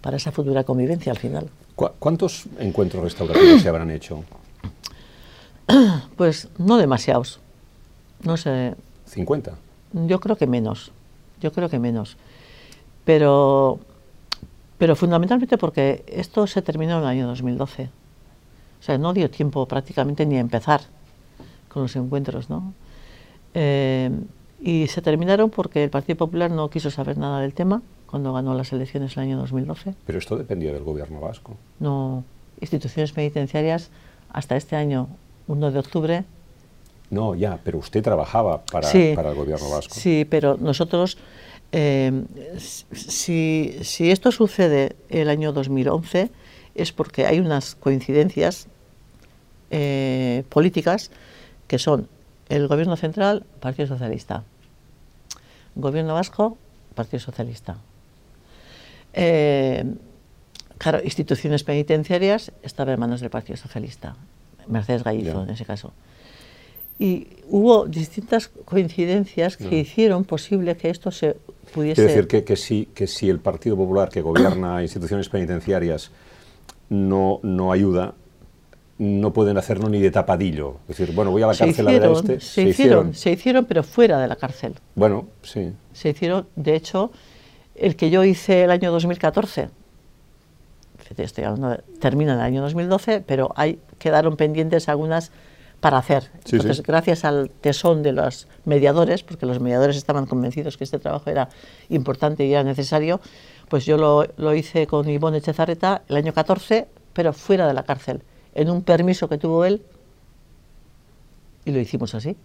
para 0.00 0.16
esa 0.16 0.32
futura 0.32 0.64
convivencia 0.64 1.12
al 1.12 1.18
final. 1.18 1.48
¿Cuántos 1.74 2.46
encuentros 2.58 3.02
restaurativos 3.02 3.62
se 3.62 3.68
habrán 3.68 3.90
hecho? 3.90 4.24
Pues 6.16 6.48
no 6.56 6.78
demasiados, 6.78 7.40
no 8.24 8.38
sé. 8.38 8.74
¿50? 9.08 9.52
Yo 9.92 10.18
creo 10.18 10.36
que 10.36 10.46
menos, 10.46 10.90
yo 11.42 11.52
creo 11.52 11.68
que 11.68 11.78
menos. 11.78 12.16
Pero, 13.04 13.78
pero 14.78 14.96
fundamentalmente 14.96 15.58
porque 15.58 16.04
esto 16.08 16.46
se 16.46 16.62
terminó 16.62 16.94
en 16.94 17.02
el 17.02 17.06
año 17.06 17.26
2012. 17.28 17.90
O 18.80 18.82
sea, 18.82 18.96
no 18.96 19.12
dio 19.12 19.30
tiempo 19.30 19.66
prácticamente 19.66 20.24
ni 20.24 20.38
a 20.38 20.40
empezar 20.40 20.80
con 21.68 21.82
los 21.82 21.96
encuentros, 21.96 22.50
¿no? 22.50 22.74
Eh, 23.54 24.10
y 24.60 24.86
se 24.88 25.02
terminaron 25.02 25.50
porque 25.50 25.84
el 25.84 25.90
Partido 25.90 26.16
Popular 26.16 26.50
no 26.50 26.68
quiso 26.68 26.90
saber 26.90 27.16
nada 27.16 27.40
del 27.40 27.54
tema 27.54 27.82
cuando 28.06 28.32
ganó 28.32 28.54
las 28.54 28.72
elecciones 28.72 29.16
el 29.16 29.24
año 29.24 29.38
2012. 29.38 29.94
Pero 30.06 30.18
esto 30.18 30.36
dependía 30.36 30.72
del 30.72 30.82
gobierno 30.82 31.20
vasco. 31.20 31.56
No, 31.78 32.24
instituciones 32.60 33.12
penitenciarias 33.12 33.90
hasta 34.30 34.56
este 34.56 34.76
año, 34.76 35.08
1 35.46 35.70
de 35.70 35.78
octubre. 35.78 36.24
No, 37.10 37.34
ya, 37.34 37.58
pero 37.62 37.78
usted 37.78 38.02
trabajaba 38.02 38.62
para, 38.64 38.88
para 39.14 39.30
el 39.30 39.36
gobierno 39.36 39.70
vasco. 39.70 39.94
Sí, 39.94 40.26
pero 40.28 40.56
nosotros, 40.58 41.18
eh, 41.72 42.24
si, 42.58 43.76
si 43.82 44.10
esto 44.10 44.32
sucede 44.32 44.96
el 45.08 45.28
año 45.28 45.52
2011, 45.52 46.30
es 46.74 46.92
porque 46.92 47.26
hay 47.26 47.40
unas 47.40 47.74
coincidencias 47.74 48.68
eh, 49.70 50.44
políticas 50.48 51.10
que 51.68 51.78
son 51.78 52.08
el 52.48 52.66
Gobierno 52.66 52.96
Central, 52.96 53.44
Partido 53.60 53.86
Socialista, 53.86 54.42
Gobierno 55.76 56.14
Vasco, 56.14 56.58
Partido 56.94 57.20
Socialista. 57.20 57.76
Eh, 59.12 59.84
claro, 60.78 61.00
instituciones 61.04 61.62
penitenciarias 61.62 62.52
estaban 62.62 62.94
en 62.94 63.00
manos 63.00 63.20
del 63.20 63.30
Partido 63.30 63.56
Socialista, 63.56 64.16
Mercedes 64.66 65.04
Gallizo 65.04 65.44
en 65.44 65.50
ese 65.50 65.64
caso. 65.64 65.92
Y 66.98 67.28
hubo 67.48 67.86
distintas 67.86 68.48
coincidencias 68.48 69.56
que 69.56 69.78
hicieron 69.78 70.24
posible 70.24 70.76
que 70.76 70.90
esto 70.90 71.12
se 71.12 71.36
pudiese... 71.72 72.02
Quiero 72.02 72.08
decir 72.08 72.26
que, 72.26 72.42
que, 72.42 72.56
si, 72.56 72.86
que 72.86 73.06
si 73.06 73.30
el 73.30 73.38
Partido 73.38 73.76
Popular 73.76 74.08
que 74.08 74.20
gobierna 74.20 74.82
instituciones 74.82 75.28
penitenciarias 75.28 76.10
no, 76.88 77.38
no 77.44 77.70
ayuda, 77.70 78.14
no 78.98 79.32
pueden 79.32 79.56
hacerlo 79.58 79.88
ni 79.88 80.00
de 80.00 80.10
tapadillo. 80.10 80.76
Es 80.88 80.96
decir, 80.98 81.14
bueno, 81.14 81.30
voy 81.30 81.42
a 81.42 81.46
la 81.46 81.54
cárcel 81.54 81.86
hicieron, 81.86 81.88
a 81.88 82.08
ver 82.08 82.16
a 82.16 82.20
este. 82.34 82.40
Se, 82.40 82.62
hicieron, 82.62 83.14
se 83.14 83.30
hicieron, 83.32 83.64
pero 83.64 83.82
fuera 83.84 84.18
de 84.18 84.26
la 84.28 84.36
cárcel. 84.36 84.74
Bueno, 84.94 85.28
sí. 85.42 85.72
Se 85.92 86.08
hicieron, 86.10 86.48
de 86.56 86.74
hecho, 86.74 87.12
el 87.76 87.94
que 87.96 88.10
yo 88.10 88.24
hice 88.24 88.64
el 88.64 88.70
año 88.72 88.90
2014, 88.90 89.68
estoy 91.16 91.44
hablando 91.44 91.70
de- 91.70 91.82
termina 92.00 92.32
en 92.34 92.38
el 92.40 92.44
año 92.44 92.62
2012, 92.62 93.22
pero 93.26 93.52
hay, 93.56 93.78
quedaron 93.98 94.36
pendientes 94.36 94.88
algunas 94.88 95.30
para 95.80 95.98
hacer. 95.98 96.24
Sí, 96.44 96.56
Entonces, 96.56 96.78
sí. 96.78 96.82
gracias 96.86 97.24
al 97.24 97.50
tesón 97.50 98.02
de 98.02 98.12
los 98.12 98.48
mediadores, 98.64 99.22
porque 99.22 99.46
los 99.46 99.60
mediadores 99.60 99.96
estaban 99.96 100.26
convencidos 100.26 100.76
que 100.76 100.82
este 100.84 100.98
trabajo 100.98 101.30
era 101.30 101.48
importante 101.88 102.44
y 102.44 102.52
era 102.52 102.64
necesario, 102.64 103.20
pues 103.68 103.86
yo 103.86 103.96
lo, 103.96 104.26
lo 104.36 104.54
hice 104.54 104.86
con 104.88 105.08
Ivonne 105.08 105.38
Echezarreta 105.38 106.02
el 106.08 106.16
año 106.16 106.32
14, 106.34 106.88
pero 107.12 107.32
fuera 107.32 107.66
de 107.68 107.74
la 107.74 107.84
cárcel, 107.84 108.22
en 108.54 108.70
un 108.70 108.82
permiso 108.82 109.28
que 109.28 109.38
tuvo 109.38 109.64
él, 109.64 109.82
y 111.64 111.72
lo 111.72 111.80
hicimos 111.80 112.14
así. 112.14 112.36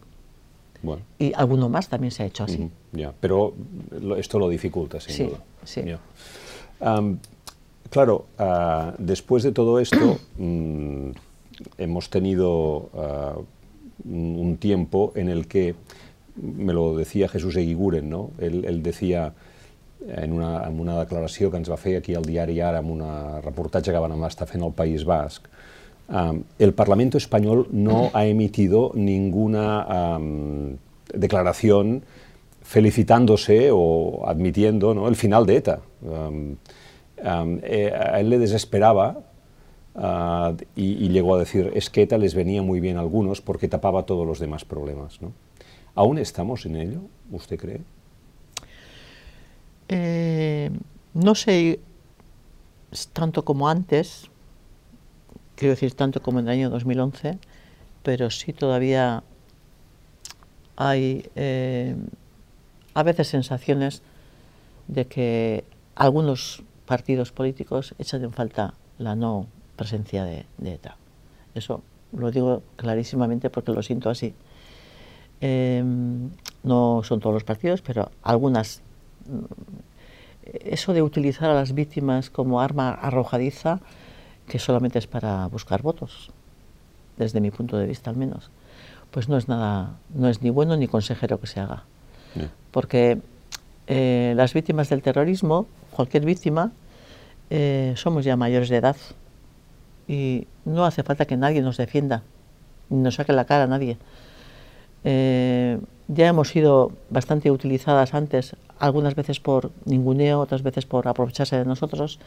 Bueno. 0.82 1.04
Y 1.18 1.32
alguno 1.34 1.70
más 1.70 1.88
también 1.88 2.12
se 2.12 2.24
ha 2.24 2.26
hecho 2.26 2.44
así. 2.44 2.70
Ya, 2.92 3.14
pero 3.20 3.54
esto 4.18 4.38
lo 4.38 4.50
dificulta, 4.50 5.00
sin 5.00 5.16
Sí, 5.16 5.24
duda. 5.24 5.38
sí. 5.64 5.82
Ya. 5.86 6.00
Am, 6.82 7.20
claro, 7.90 8.26
ah, 8.38 8.94
después 8.98 9.44
de 9.44 9.54
todo 9.54 9.80
esto, 9.80 10.20
mm, 10.38 11.12
hemos 11.78 12.10
tenido 12.10 12.90
ah, 12.96 13.38
un 14.04 14.58
tiempo 14.58 15.14
en 15.16 15.30
el 15.30 15.48
que, 15.48 15.76
me 16.36 16.74
lo 16.74 16.96
decía 16.96 17.30
Jesús 17.30 17.56
Eguiguren, 17.56 18.10
no? 18.10 18.32
Él, 18.40 18.66
él 18.66 18.82
decía 18.84 19.34
en 20.08 20.34
una, 20.34 20.68
en 20.68 20.80
una 20.80 21.00
declaració 21.00 21.52
que 21.52 21.60
ens 21.62 21.70
va 21.72 21.78
fer 21.80 21.98
aquí 22.00 22.16
al 22.18 22.26
diari 22.28 22.60
Ara 22.60 22.82
amb 22.82 22.92
un 22.92 23.04
reportatge 23.44 23.94
que 23.94 24.02
van 24.02 24.16
estar 24.28 24.48
fent 24.50 24.64
al 24.66 24.74
País 24.76 25.06
Basc, 25.08 25.48
El 26.60 26.74
Parlamento 26.74 27.18
español 27.18 27.68
no 27.72 28.12
ha 28.14 28.26
emitido 28.26 28.92
ninguna 28.94 30.20
declaración 31.14 32.04
felicitándose 32.62 33.70
o 33.72 34.24
admitiendo 34.28 35.08
el 35.08 35.16
final 35.16 35.46
de 35.46 35.58
ETA. 35.58 35.80
Eh, 37.24 37.94
a 37.94 38.20
él 38.20 38.30
le 38.30 38.38
desesperaba 38.38 39.22
ah, 39.96 40.54
y, 40.76 41.08
llegó 41.08 41.36
a 41.36 41.40
decir, 41.40 41.72
es 41.74 41.90
que 41.90 42.02
ETA 42.02 42.18
les 42.18 42.36
venía 42.36 42.62
muy 42.62 42.80
bien 42.80 42.98
a 42.98 43.00
algunos 43.00 43.42
porque 43.42 43.68
tapaba 43.70 44.04
todos 44.04 44.28
los 44.28 44.40
demás 44.40 44.66
problemas. 44.66 45.20
¿Aún 45.96 46.18
estamos 46.18 46.66
en 46.66 46.76
ello, 46.76 47.00
usted 47.32 47.58
cree? 47.58 47.82
Eh, 49.88 50.70
no 51.14 51.36
sé 51.36 51.80
tanto 53.14 53.46
como 53.46 53.70
antes, 53.70 54.30
quiero 55.56 55.74
decir 55.74 55.94
tanto 55.94 56.22
como 56.22 56.40
en 56.40 56.48
el 56.48 56.52
año 56.52 56.70
2011, 56.70 57.38
pero 58.04 58.30
sí 58.30 58.54
todavía 58.54 59.24
hay 60.76 61.30
eh, 61.36 61.96
a 62.94 63.04
veces 63.04 63.28
sensaciones 63.28 64.02
de 64.88 65.06
que 65.06 65.64
algunos 65.96 66.64
partidos 66.86 67.32
políticos 67.32 67.96
echan 68.00 68.24
en 68.24 68.34
falta 68.34 68.74
la 68.98 69.16
no 69.16 69.48
presencia 69.76 70.26
de, 70.26 70.46
ETA. 70.64 70.98
Eso 71.56 71.82
lo 72.12 72.32
digo 72.32 72.64
clarísimamente 72.76 73.50
porque 73.50 73.72
lo 73.72 73.82
siento 73.82 74.10
así. 74.10 74.34
Eh, 75.42 75.84
no 76.64 77.02
son 77.04 77.20
todos 77.20 77.34
los 77.34 77.44
partidos, 77.44 77.82
pero 77.82 78.12
algunas 78.22 78.82
eso 80.46 80.94
de 80.94 81.02
utilizar 81.02 81.50
a 81.50 81.54
las 81.54 81.74
víctimas 81.74 82.30
como 82.30 82.62
arma 82.62 82.92
arrojadiza, 82.92 83.80
que 84.48 84.60
solamente 84.60 85.00
es 85.00 85.08
para 85.08 85.48
buscar 85.48 85.82
votos, 85.82 86.32
desde 87.18 87.42
mi 87.42 87.52
punto 87.52 87.78
de 87.78 87.86
vista 87.86 88.10
al 88.10 88.18
menos, 88.18 88.50
pues 89.12 89.30
no 89.30 89.38
es 89.38 89.48
nada, 89.48 89.98
no 90.14 90.28
es 90.28 90.42
ni 90.42 90.50
bueno 90.50 90.76
ni 90.78 90.88
consejero 90.88 91.40
que 91.40 91.48
se 91.48 91.60
haga. 91.60 91.84
Ya. 92.36 92.50
Porque 92.72 93.20
eh, 93.88 94.34
las 94.36 94.54
víctimas 94.54 94.90
del 94.90 95.02
terrorismo, 95.02 95.68
cualquier 95.92 96.26
víctima, 96.26 96.72
eh, 97.50 97.94
somos 97.96 98.26
ya 98.26 98.36
mayores 98.36 98.70
de 98.70 98.78
edad 98.78 98.96
y 100.08 100.48
no 100.66 100.86
hace 100.86 101.04
falta 101.04 101.26
que 101.26 101.38
nadie 101.38 101.62
nos 101.62 101.78
defienda, 101.78 102.24
ni 102.90 103.00
nos 103.00 103.16
saque 103.16 103.34
la 103.34 103.46
cara 103.46 103.64
a 103.64 103.68
nadie. 103.68 103.98
Eh, 105.04 105.80
ya 106.08 106.28
hemos 106.28 106.50
sido 106.50 106.92
bastante 107.10 107.52
utilizadas 107.52 108.14
antes, 108.14 108.56
algunas 108.80 109.16
veces 109.16 109.40
por 109.40 109.72
ninguneo, 109.86 110.40
otras 110.40 110.64
veces 110.64 110.86
por 110.86 111.08
aprovecharse 111.08 111.58
de 111.58 111.66
nosotros. 111.66 112.20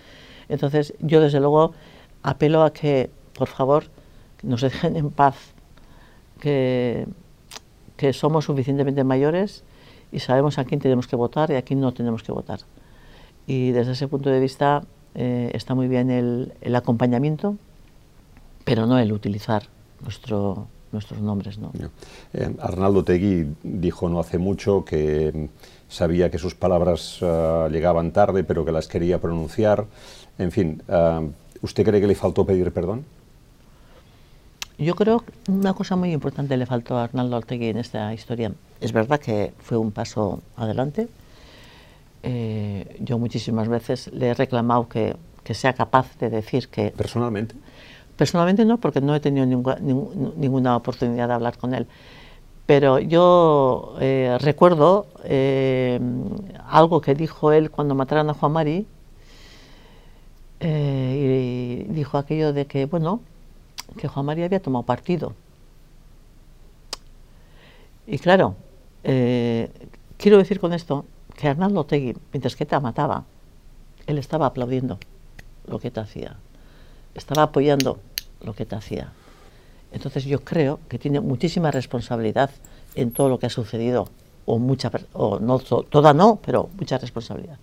Entonces, 0.48 0.94
yo 1.00 1.20
desde 1.20 1.40
luego 1.40 1.72
apelo 2.22 2.62
a 2.62 2.72
que, 2.72 3.10
por 3.34 3.48
favor, 3.48 3.84
nos 4.42 4.60
dejen 4.60 4.96
en 4.96 5.10
paz, 5.10 5.36
que, 6.40 7.06
que 7.96 8.12
somos 8.12 8.44
suficientemente 8.44 9.04
mayores 9.04 9.64
y 10.12 10.20
sabemos 10.20 10.58
a 10.58 10.64
quién 10.64 10.80
tenemos 10.80 11.06
que 11.06 11.16
votar 11.16 11.50
y 11.50 11.54
a 11.54 11.62
quién 11.62 11.80
no 11.80 11.92
tenemos 11.92 12.22
que 12.22 12.32
votar. 12.32 12.60
Y 13.46 13.70
desde 13.70 13.92
ese 13.92 14.08
punto 14.08 14.30
de 14.30 14.40
vista 14.40 14.82
eh, 15.14 15.50
está 15.54 15.74
muy 15.74 15.88
bien 15.88 16.10
el, 16.10 16.52
el 16.60 16.74
acompañamiento, 16.76 17.56
pero 18.64 18.86
no 18.86 18.98
el 18.98 19.12
utilizar 19.12 19.64
nuestro, 20.02 20.66
nuestros 20.92 21.20
nombres. 21.20 21.58
¿no? 21.58 21.72
Eh, 22.32 22.54
Arnaldo 22.60 23.04
Tegui 23.04 23.46
dijo 23.62 24.08
no 24.08 24.20
hace 24.20 24.38
mucho 24.38 24.84
que 24.84 25.48
sabía 25.88 26.30
que 26.30 26.38
sus 26.38 26.54
palabras 26.54 27.18
ah, 27.22 27.68
llegaban 27.70 28.12
tarde, 28.12 28.44
pero 28.44 28.64
que 28.64 28.72
las 28.72 28.88
quería 28.88 29.20
pronunciar. 29.20 29.86
En 30.38 30.50
fin, 30.50 30.82
ah, 30.88 31.22
¿usted 31.66 31.84
cree 31.84 32.00
que 32.00 32.06
le 32.06 32.14
faltó 32.14 32.44
pedir 32.44 32.72
perdón? 32.72 33.04
Yo 34.78 34.94
creo 34.94 35.20
que 35.20 35.32
una 35.50 35.72
cosa 35.74 35.96
muy 35.96 36.12
importante 36.12 36.56
le 36.56 36.66
faltó 36.66 36.96
a 36.96 37.04
Arnaldo 37.04 37.36
Ortegui 37.36 37.68
en 37.68 37.78
esta 37.78 38.12
historia. 38.12 38.52
Es 38.80 38.92
verdad 38.92 39.18
que 39.20 39.52
fue 39.58 39.76
un 39.76 39.90
paso 39.90 40.40
adelante. 40.56 41.08
Eh, 42.22 42.96
yo 43.00 43.18
muchísimas 43.18 43.68
veces 43.68 44.10
le 44.12 44.28
he 44.28 44.34
reclamado 44.34 44.88
que, 44.88 45.16
que 45.44 45.54
sea 45.54 45.72
capaz 45.72 46.18
de 46.18 46.28
decir 46.28 46.68
que 46.68 46.90
Personalmente. 46.90 47.54
Personalmente 48.16 48.64
no, 48.64 48.78
porque 48.78 49.00
no 49.00 49.14
he 49.14 49.20
tenido 49.20 49.46
ninguna, 49.46 49.78
ninguna 50.36 50.76
oportunidad 50.76 51.28
de 51.28 51.34
hablar 51.34 51.56
con 51.58 51.74
él. 51.74 51.86
Pero 52.66 52.98
yo 52.98 53.94
eh, 54.00 54.36
recuerdo 54.40 55.06
eh, 55.24 56.00
algo 56.68 57.00
que 57.00 57.14
dijo 57.14 57.52
él 57.52 57.70
cuando 57.70 57.94
mataron 57.94 58.28
a 58.28 58.34
Juan 58.34 58.52
Mari. 58.52 58.86
eh, 60.60 61.05
dijo 61.96 62.16
aquello 62.18 62.52
de 62.52 62.66
que, 62.66 62.86
bueno, 62.86 63.20
que 63.98 64.06
Juan 64.06 64.26
Mari 64.26 64.44
había 64.44 64.60
tomado 64.62 64.84
partido. 64.84 65.34
Y 68.06 68.18
claro, 68.18 68.54
eh, 69.02 69.70
quiero 70.16 70.38
decir 70.38 70.60
con 70.60 70.72
esto 70.72 71.04
que 71.36 71.48
Arnaldo 71.48 71.84
Tegui, 71.84 72.16
mientras 72.32 72.54
que 72.54 72.64
ETA 72.64 72.78
mataba, 72.78 73.24
él 74.06 74.18
estaba 74.18 74.46
aplaudiendo 74.46 74.98
lo 75.66 75.80
que 75.80 75.88
ETA 75.88 76.02
hacía 76.02 76.36
estaba 77.16 77.44
apoyando 77.44 77.98
lo 78.42 78.54
que 78.54 78.66
te 78.66 78.76
hacía. 78.76 79.10
Entonces 79.90 80.24
yo 80.24 80.44
creo 80.44 80.78
que 80.88 80.98
tiene 80.98 81.20
muchísima 81.20 81.70
responsabilidad 81.70 82.50
en 82.94 83.10
todo 83.10 83.28
lo 83.28 83.38
que 83.38 83.46
ha 83.46 83.50
sucedido, 83.50 84.08
o 84.44 84.58
mucha, 84.58 84.90
o 85.14 85.38
no 85.38 85.58
to- 85.58 85.84
toda 85.84 86.12
no, 86.12 86.36
pero 86.44 86.68
mucha 86.78 86.98
responsabilidad. 86.98 87.58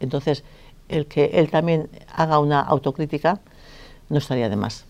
Entonces, 0.00 0.42
el 0.88 1.06
que 1.06 1.26
él 1.34 1.48
también 1.50 1.88
haga 2.12 2.40
una 2.40 2.60
autocrítica 2.60 3.40
no 4.12 4.18
estaría 4.18 4.48
de 4.48 4.56
más. 4.56 4.84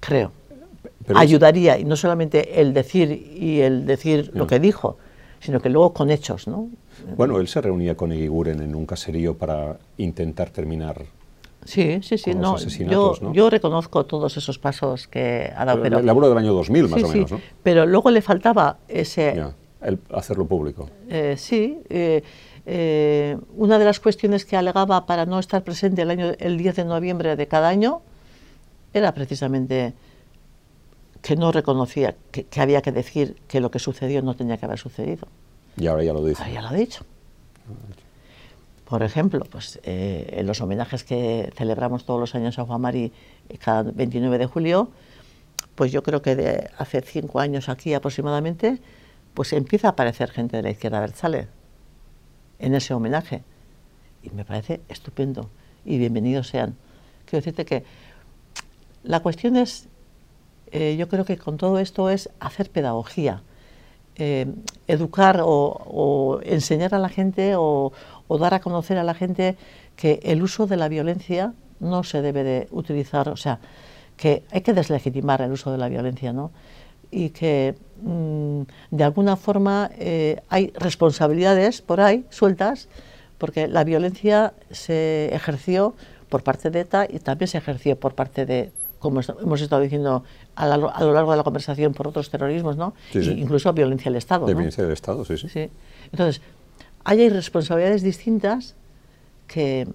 Creo. 0.00 0.32
Pero 1.06 1.18
Ayudaría, 1.18 1.78
y 1.78 1.84
no 1.84 1.96
solamente 1.96 2.60
el 2.60 2.74
decir 2.74 3.10
y 3.10 3.60
el 3.60 3.86
decir 3.86 4.30
lo 4.34 4.46
que 4.46 4.58
dijo, 4.58 4.96
sino 5.40 5.60
que 5.60 5.68
luego 5.68 5.92
con 5.92 6.10
hechos, 6.10 6.48
¿no? 6.48 6.68
Bueno, 7.16 7.38
él 7.38 7.48
se 7.48 7.60
reunía 7.60 7.96
con 7.96 8.12
Eguiguren 8.12 8.60
en 8.60 8.74
un 8.74 8.84
caserío 8.86 9.36
para 9.36 9.76
intentar 9.98 10.50
terminar. 10.50 11.02
Sí, 11.64 12.00
sí, 12.02 12.18
sí. 12.18 12.34
No, 12.34 12.42
yo, 12.52 12.54
asesinatos, 12.56 13.22
¿no? 13.22 13.32
yo 13.32 13.48
reconozco 13.48 14.04
todos 14.04 14.36
esos 14.36 14.58
pasos 14.58 15.06
que 15.06 15.50
ha 15.56 15.64
dado, 15.64 15.82
pero 15.82 16.00
Le 16.00 16.10
hablo 16.10 16.28
del 16.28 16.38
año 16.38 16.52
2000, 16.52 16.88
más 16.88 17.00
Sí, 17.00 17.04
o 17.04 17.08
sí, 17.08 17.14
menos, 17.14 17.32
¿no? 17.32 17.40
Pero 17.62 17.86
luego 17.86 18.10
le 18.10 18.20
faltaba 18.20 18.78
ese... 18.88 19.34
Ya, 19.36 19.54
el 19.82 19.98
hacerlo 20.12 20.46
público. 20.46 20.88
eh, 21.08 21.36
sí, 21.38 21.78
eh, 21.90 22.22
eh, 22.66 23.36
una 23.56 23.78
de 23.78 23.84
las 23.84 24.00
cuestiones 24.00 24.44
que 24.44 24.56
alegaba 24.56 25.06
para 25.06 25.26
no 25.26 25.38
estar 25.38 25.62
presente 25.62 26.02
el, 26.02 26.10
año, 26.10 26.32
el 26.38 26.56
10 26.56 26.76
de 26.76 26.84
noviembre 26.84 27.36
de 27.36 27.46
cada 27.46 27.68
año 27.68 28.00
era 28.92 29.12
precisamente 29.12 29.92
que 31.20 31.36
no 31.36 31.52
reconocía 31.52 32.16
que, 32.30 32.44
que 32.44 32.60
había 32.60 32.80
que 32.80 32.92
decir 32.92 33.36
que 33.48 33.60
lo 33.60 33.70
que 33.70 33.78
sucedió 33.78 34.22
no 34.22 34.34
tenía 34.34 34.56
que 34.56 34.66
haber 34.66 34.78
sucedido. 34.78 35.28
Y 35.76 35.86
ahora 35.86 36.04
ya 36.04 36.12
lo 36.12 36.24
dice. 36.24 36.42
Ahora 36.42 36.54
ya 36.54 36.62
lo 36.62 36.68
ha 36.68 36.72
dicho. 36.72 37.04
Por 38.86 39.02
ejemplo, 39.02 39.44
pues 39.50 39.80
eh, 39.82 40.34
en 40.38 40.46
los 40.46 40.60
homenajes 40.60 41.04
que 41.04 41.50
celebramos 41.56 42.04
todos 42.04 42.20
los 42.20 42.34
años 42.34 42.58
a 42.58 42.64
Juan 42.64 42.80
Mari 42.80 43.12
eh, 43.48 43.58
cada 43.58 43.82
29 43.82 44.38
de 44.38 44.46
julio, 44.46 44.90
pues 45.74 45.90
yo 45.90 46.02
creo 46.02 46.22
que 46.22 46.36
de 46.36 46.70
hace 46.78 47.00
cinco 47.00 47.40
años 47.40 47.68
aquí 47.68 47.94
aproximadamente, 47.94 48.78
pues 49.32 49.52
empieza 49.52 49.88
a 49.88 49.90
aparecer 49.92 50.30
gente 50.30 50.58
de 50.58 50.62
la 50.62 50.70
izquierda 50.70 51.00
Berzale 51.00 51.48
en 52.58 52.74
ese 52.74 52.94
homenaje. 52.94 53.42
Y 54.22 54.30
me 54.30 54.44
parece 54.44 54.80
estupendo 54.88 55.50
y 55.84 55.98
bienvenidos 55.98 56.48
sean. 56.48 56.76
Quiero 57.26 57.40
decirte 57.40 57.64
que 57.64 57.84
la 59.02 59.20
cuestión 59.20 59.56
es, 59.56 59.88
eh, 60.72 60.96
yo 60.98 61.08
creo 61.08 61.24
que 61.24 61.36
con 61.36 61.56
todo 61.56 61.78
esto 61.78 62.10
es 62.10 62.30
hacer 62.40 62.70
pedagogía, 62.70 63.42
eh, 64.16 64.46
educar 64.86 65.40
o, 65.42 66.40
enseñar 66.44 66.94
a 66.94 66.98
la 66.98 67.08
gente 67.08 67.56
o, 67.56 67.92
o 68.28 68.38
dar 68.38 68.54
a 68.54 68.60
conocer 68.60 68.96
a 68.96 69.04
la 69.04 69.14
gente 69.14 69.56
que 69.96 70.20
el 70.22 70.42
uso 70.42 70.66
de 70.66 70.76
la 70.76 70.88
violencia 70.88 71.52
no 71.80 72.04
se 72.04 72.22
debe 72.22 72.44
de 72.44 72.68
utilizar, 72.70 73.28
o 73.28 73.36
sea, 73.36 73.60
que 74.16 74.44
hay 74.50 74.60
que 74.60 74.72
deslegitimar 74.72 75.42
el 75.42 75.52
uso 75.52 75.72
de 75.72 75.78
la 75.78 75.88
violencia, 75.88 76.32
¿no? 76.32 76.50
Y 77.10 77.30
que 77.30 77.74
de 78.02 79.04
alguna 79.04 79.36
forma 79.36 79.90
eh, 79.98 80.42
hay 80.48 80.72
responsabilidades 80.76 81.82
por 81.82 82.00
ahí 82.00 82.24
sueltas, 82.30 82.88
porque 83.38 83.68
la 83.68 83.84
violencia 83.84 84.54
se 84.70 85.34
ejerció 85.34 85.94
por 86.28 86.42
parte 86.42 86.70
de 86.70 86.80
ETA 86.80 87.06
y 87.08 87.18
también 87.18 87.48
se 87.48 87.58
ejerció 87.58 87.96
por 87.96 88.14
parte 88.14 88.46
de, 88.46 88.72
como 88.98 89.20
hemos 89.20 89.60
estado 89.60 89.82
diciendo 89.82 90.24
a, 90.56 90.76
lo 90.76 91.12
largo 91.12 91.30
de 91.30 91.36
la 91.36 91.44
conversación, 91.44 91.92
por 91.94 92.08
otros 92.08 92.30
terrorismos, 92.30 92.76
¿no? 92.76 92.94
Incluso 93.12 93.72
violencia 93.72 94.10
del 94.10 94.16
Estado. 94.16 94.46
De 94.46 94.54
violencia 94.54 94.82
del 94.82 94.92
Estado, 94.92 95.24
sí, 95.24 95.36
sí, 95.36 95.48
sí. 95.48 95.70
Entonces, 96.10 96.42
hay 97.04 97.28
responsabilidades 97.28 98.02
distintas 98.02 98.74
que, 99.46 99.86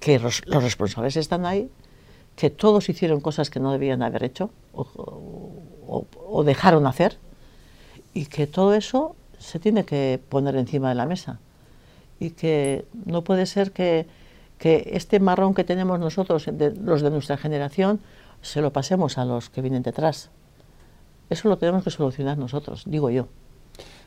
que 0.00 0.18
los 0.18 0.42
responsables 0.62 1.16
están 1.16 1.46
ahí 1.46 1.70
que 2.36 2.50
todos 2.50 2.88
hicieron 2.88 3.20
cosas 3.20 3.50
que 3.50 3.60
no 3.60 3.72
debían 3.72 4.02
haber 4.02 4.24
hecho 4.24 4.50
o, 4.72 5.52
dejaron 6.44 6.86
hacer 6.86 7.18
y 8.12 8.26
que 8.26 8.46
todo 8.46 8.74
eso 8.74 9.16
se 9.38 9.58
tiene 9.58 9.84
que 9.84 10.20
poner 10.28 10.56
encima 10.56 10.88
de 10.88 10.94
la 10.94 11.06
mesa 11.06 11.38
y 12.20 12.30
que 12.30 12.84
no 13.04 13.24
puede 13.24 13.46
ser 13.46 13.72
que, 13.72 14.06
que 14.58 14.90
este 14.92 15.20
marrón 15.20 15.54
que 15.54 15.64
tenemos 15.64 15.98
nosotros, 15.98 16.46
los 16.80 17.02
de 17.02 17.10
nuestra 17.10 17.36
generación, 17.36 18.00
se 18.40 18.60
lo 18.60 18.72
pasemos 18.72 19.18
a 19.18 19.24
los 19.24 19.50
que 19.50 19.60
vienen 19.62 19.82
detrás. 19.82 20.30
Eso 21.30 21.48
lo 21.48 21.58
tenemos 21.58 21.84
que 21.84 21.90
solucionar 21.90 22.38
nosotros, 22.38 22.84
digo 22.86 23.10
yo. 23.10 23.28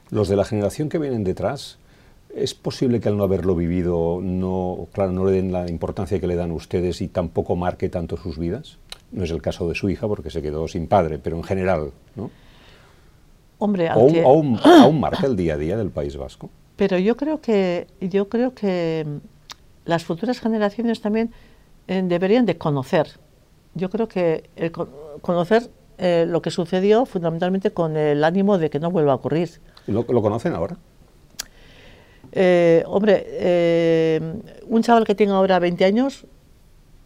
Los 0.10 0.30
de 0.30 0.36
la 0.36 0.46
generación 0.46 0.90
que 0.90 1.00
vienen 1.00 1.24
detrás, 1.24 1.80
¿Es 2.38 2.54
posible 2.54 3.00
que 3.00 3.10
al 3.10 3.18
no 3.18 3.24
haberlo 3.24 3.56
vivido 3.56 4.20
no, 4.22 4.88
claro, 4.92 5.12
no 5.12 5.26
le 5.26 5.32
den 5.32 5.52
la 5.52 5.70
importancia 5.70 6.20
que 6.20 6.28
le 6.28 6.36
dan 6.36 6.52
ustedes 6.52 7.02
y 7.02 7.08
tampoco 7.08 7.56
marque 7.56 7.90
tanto 7.90 8.18
sus 8.18 8.38
vidas? 8.38 8.78
No 9.12 9.24
es 9.24 9.32
el 9.32 9.42
caso 9.42 9.68
de 9.70 9.76
su 9.76 9.90
hija 9.90 10.08
porque 10.08 10.30
se 10.30 10.42
quedó 10.42 10.68
sin 10.68 10.88
padre, 10.88 11.20
pero 11.20 11.38
en 11.38 11.44
general, 11.44 11.92
¿no? 12.16 12.30
Hombre, 13.60 13.90
aunque... 13.90 14.22
aún, 14.22 14.60
aún, 14.64 15.00
marca 15.00 15.26
el 15.26 15.36
día 15.36 15.56
a 15.56 15.58
día 15.58 15.78
del 15.78 15.90
País 15.90 16.16
Vasco. 16.18 16.50
Pero 16.76 16.98
yo 16.98 17.18
creo 17.18 17.42
que 17.42 17.88
yo 18.00 18.30
creo 18.30 18.54
que 18.54 19.04
mm, 19.06 19.18
las 19.86 20.04
futuras 20.04 20.40
generaciones 20.40 21.02
también 21.02 21.32
eh, 21.88 22.04
deberían 22.06 22.46
de 22.46 22.58
conocer. 22.58 23.20
Yo 23.74 23.90
creo 23.90 24.08
que 24.08 24.50
conocer 25.22 25.70
eh, 25.98 26.26
lo 26.28 26.42
que 26.42 26.52
sucedió 26.52 27.06
fundamentalmente 27.06 27.72
con 27.72 27.96
el 27.96 28.24
ánimo 28.24 28.58
de 28.58 28.70
que 28.70 28.80
no 28.80 28.92
vuelva 28.92 29.14
a 29.14 29.16
ocurrir. 29.16 29.62
¿Lo, 29.88 30.04
lo 30.08 30.22
conocen 30.22 30.54
ahora? 30.54 30.78
Eh, 32.32 32.84
hombre, 32.88 34.20
un 34.68 34.82
chaval 34.82 35.06
que 35.06 35.16
tiene 35.16 35.32
ahora 35.32 35.60
20 35.60 35.86
años, 35.86 36.26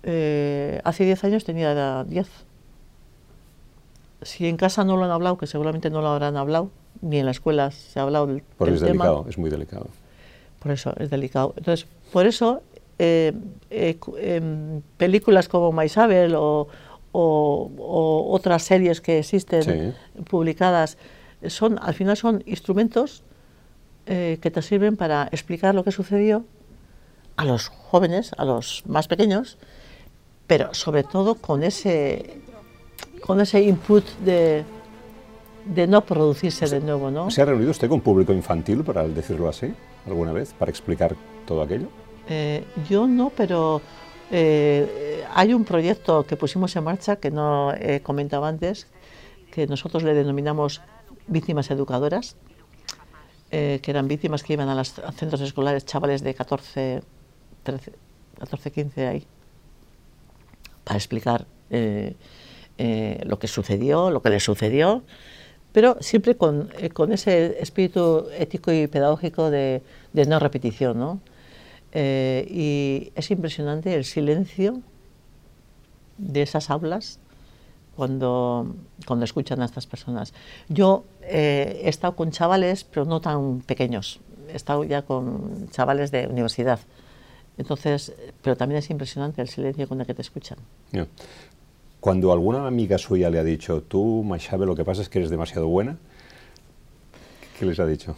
eh, 0.03 0.81
hace 0.83 1.05
10 1.05 1.23
años 1.23 1.43
tenía 1.43 2.03
10. 2.03 2.27
Si 4.23 4.47
en 4.47 4.57
casa 4.57 4.83
no 4.83 4.97
lo 4.97 5.05
han 5.05 5.11
hablado, 5.11 5.37
que 5.37 5.47
seguramente 5.47 5.89
no 5.89 6.01
lo 6.01 6.09
habrán 6.09 6.37
hablado, 6.37 6.69
ni 7.01 7.17
en 7.19 7.25
la 7.25 7.31
escuela 7.31 7.71
se 7.71 7.99
ha 7.99 8.03
hablado 8.03 8.27
del, 8.27 8.43
Porque 8.57 8.75
es 8.75 8.81
delicado, 8.81 9.25
es 9.27 9.37
muy 9.37 9.49
delicado. 9.49 9.87
Por 10.59 10.71
eso, 10.71 10.93
es 10.97 11.09
delicado. 11.09 11.53
Entonces, 11.57 11.87
por 12.11 12.27
eso, 12.27 12.61
em, 12.99 13.33
películas 14.97 15.47
como 15.47 15.71
Maisabel 15.71 16.35
o, 16.35 16.67
o, 17.13 18.27
otras 18.31 18.63
series 18.63 19.01
que 19.01 19.19
existen 19.19 19.95
publicadas, 20.29 20.97
son, 21.47 21.79
al 21.81 21.95
final 21.95 22.15
son 22.15 22.43
instrumentos 22.45 23.23
eh, 24.07 24.39
que 24.41 24.49
te 24.49 24.61
sirven 24.61 24.97
para 24.97 25.29
explicar 25.31 25.75
lo 25.75 25.83
que 25.83 25.91
sucedió 25.91 26.43
a 27.37 27.45
los 27.45 27.67
jóvenes, 27.67 28.31
a 28.37 28.45
los 28.45 28.83
más 28.85 29.07
pequeños, 29.07 29.57
pero 30.51 30.73
sobre 30.73 31.03
todo 31.03 31.35
con 31.35 31.63
ese, 31.63 32.41
con 33.21 33.39
ese 33.39 33.61
input 33.61 34.03
de, 34.19 34.65
de 35.63 35.87
no 35.87 36.01
producirse 36.01 36.67
de 36.67 36.81
nuevo. 36.81 37.09
¿no? 37.09 37.31
¿Se 37.31 37.41
ha 37.41 37.45
reunido 37.45 37.71
usted 37.71 37.87
con 37.87 38.01
público 38.01 38.33
infantil, 38.33 38.83
para 38.83 39.07
decirlo 39.07 39.47
así, 39.47 39.73
alguna 40.05 40.33
vez, 40.33 40.51
para 40.51 40.69
explicar 40.69 41.15
todo 41.45 41.61
aquello? 41.61 41.87
Eh, 42.27 42.65
yo 42.89 43.07
no, 43.07 43.29
pero 43.29 43.81
eh, 44.29 45.23
hay 45.33 45.53
un 45.53 45.63
proyecto 45.63 46.25
que 46.25 46.35
pusimos 46.35 46.75
en 46.75 46.83
marcha 46.83 47.15
que 47.15 47.31
no 47.31 47.73
he 47.73 48.01
comentado 48.01 48.43
antes, 48.43 48.87
que 49.53 49.67
nosotros 49.67 50.03
le 50.03 50.13
denominamos 50.13 50.81
víctimas 51.27 51.71
educadoras, 51.71 52.35
eh, 53.51 53.79
que 53.81 53.89
eran 53.89 54.09
víctimas 54.09 54.43
que 54.43 54.51
iban 54.51 54.67
a 54.67 54.75
los 54.75 54.95
centros 55.15 55.39
escolares, 55.39 55.85
chavales 55.85 56.21
de 56.21 56.33
14, 56.33 57.03
13, 57.63 57.93
14 58.37 58.71
15 58.71 59.07
ahí, 59.07 59.25
para 60.83 60.97
explicar 60.97 61.45
eh, 61.69 62.15
eh, 62.77 63.21
lo 63.25 63.39
que 63.39 63.47
sucedió, 63.47 64.09
lo 64.11 64.21
que 64.21 64.29
les 64.29 64.43
sucedió, 64.43 65.03
pero 65.71 65.97
siempre 66.01 66.35
con, 66.35 66.69
con 66.93 67.13
ese 67.13 67.61
espíritu 67.61 68.27
ético 68.37 68.71
y 68.71 68.87
pedagógico 68.87 69.49
de, 69.49 69.81
de 70.13 70.25
no 70.25 70.39
repetición. 70.39 70.99
¿no? 70.99 71.19
y 71.93 73.11
es 73.15 73.31
impresionante 73.31 73.93
el 73.93 74.05
silencio 74.05 74.81
de 76.17 76.41
esas 76.41 76.69
aulas 76.69 77.19
cuando, 77.95 78.75
cuando 79.05 79.25
escuchan 79.25 79.61
a 79.61 79.65
estas 79.65 79.85
personas. 79.87 80.33
Yo 80.69 81.03
eh, 81.21 81.81
he 81.83 81.89
estado 81.89 82.15
con 82.15 82.31
chavales, 82.31 82.83
pero 82.83 83.05
no 83.05 83.21
tan 83.21 83.61
pequeños, 83.61 84.19
he 84.51 84.55
estado 84.55 84.83
ya 84.83 85.01
con 85.03 85.69
chavales 85.71 86.11
de 86.11 86.27
universidad. 86.27 86.79
Entonces, 87.61 88.13
pero 88.41 88.57
también 88.57 88.79
es 88.79 88.89
impresionante 88.89 89.41
el 89.41 89.47
silencio 89.47 89.87
con 89.87 90.01
el 90.01 90.07
que 90.07 90.13
te 90.13 90.21
escuchan. 90.23 90.57
Cuando 91.99 92.31
alguna 92.31 92.65
amiga 92.65 92.97
suya 92.97 93.29
le 93.29 93.37
ha 93.37 93.43
dicho, 93.43 93.83
tú, 93.83 94.23
Maishabe, 94.23 94.65
lo 94.65 94.75
que 94.75 94.83
pasa 94.83 95.01
es 95.01 95.09
que 95.09 95.19
eres 95.19 95.29
demasiado 95.29 95.67
buena, 95.67 95.97
¿qué 97.59 97.65
les 97.65 97.79
ha 97.79 97.85
dicho? 97.85 98.15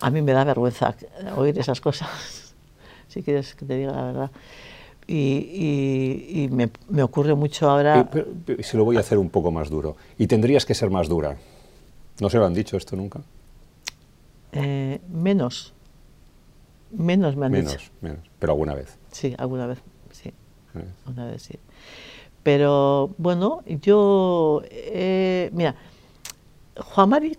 A 0.00 0.10
mí 0.10 0.22
me 0.22 0.32
da 0.32 0.44
vergüenza 0.44 0.94
oír 1.36 1.58
esas 1.58 1.80
cosas, 1.80 2.54
si 3.08 3.22
quieres 3.22 3.54
que 3.54 3.66
te 3.66 3.76
diga 3.76 3.92
la 3.92 4.04
verdad 4.04 4.30
y, 5.08 6.48
me, 6.50 7.02
ocurre 7.02 7.34
mucho 7.34 7.70
ahora... 7.70 8.08
Y, 8.58 8.62
se 8.62 8.76
lo 8.76 8.84
voy 8.84 8.96
a 8.96 9.00
hacer 9.00 9.18
un 9.18 9.30
poco 9.30 9.50
más 9.50 9.70
duro. 9.70 9.96
Y 10.18 10.26
tendrías 10.26 10.66
que 10.66 10.74
ser 10.74 10.90
más 10.90 11.08
dura. 11.08 11.36
¿No 12.20 12.30
se 12.30 12.38
lo 12.38 12.46
han 12.46 12.54
dicho 12.54 12.76
esto 12.76 12.96
nunca? 12.96 13.20
Eh, 14.52 15.00
menos. 15.08 15.74
Menos 16.96 17.36
me 17.36 17.46
han 17.46 17.52
menos, 17.52 17.72
dicho. 17.72 17.90
Menos, 18.00 18.20
pero 18.38 18.52
alguna 18.52 18.74
vez. 18.74 18.98
Sí, 19.12 19.34
alguna 19.38 19.66
vez, 19.66 19.78
sí. 20.10 20.32
Alguna 21.06 21.26
vez, 21.26 21.42
sí. 21.42 21.58
Pero 22.42 23.14
bueno, 23.18 23.62
yo... 23.66 24.62
Eh, 24.70 25.50
mira, 25.52 25.74
Juan 26.76 27.08
Mari, 27.08 27.36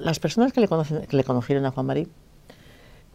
las 0.00 0.18
personas 0.20 0.52
que 0.52 0.60
le, 0.60 0.68
conocen, 0.68 1.06
que 1.06 1.16
le 1.16 1.24
conocieron 1.24 1.66
a 1.66 1.70
Juan 1.72 1.86
Mari 1.86 2.08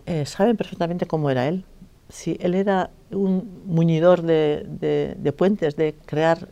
eh, 0.06 0.26
saben 0.26 0.58
perfectamente 0.58 1.06
cómo 1.06 1.30
era 1.30 1.48
él 1.48 1.66
si 2.10 2.38
él 2.40 2.56
era 2.56 2.90
un 3.12 3.64
muñidor 3.66 4.22
de, 4.22 5.34
puentes, 5.38 5.76
de 5.76 5.96
crear 6.06 6.48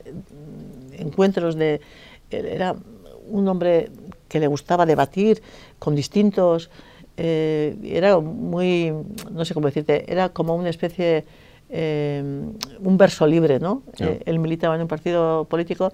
encuentros, 0.94 1.56
de, 1.56 1.82
era 2.30 2.76
un 3.28 3.48
hombre 3.48 3.90
que 4.28 4.40
le 4.40 4.48
gustaba 4.48 4.86
debatir 4.86 5.42
con 5.80 5.96
distintos, 5.96 6.70
eh, 7.18 7.78
era 7.84 8.20
muy, 8.20 8.94
no 9.32 9.46
sé 9.46 9.54
cómo 9.54 9.68
decirte, 9.68 10.12
era 10.12 10.30
como 10.30 10.56
una 10.56 10.70
especie, 10.70 11.26
eh, 11.70 12.22
un 12.80 12.98
verso 12.98 13.26
libre, 13.26 13.60
¿no? 13.60 13.84
Eh, 14.00 14.22
él 14.26 14.40
militaba 14.40 14.76
en 14.76 14.82
un 14.82 14.88
partido 14.88 15.46
político, 15.46 15.92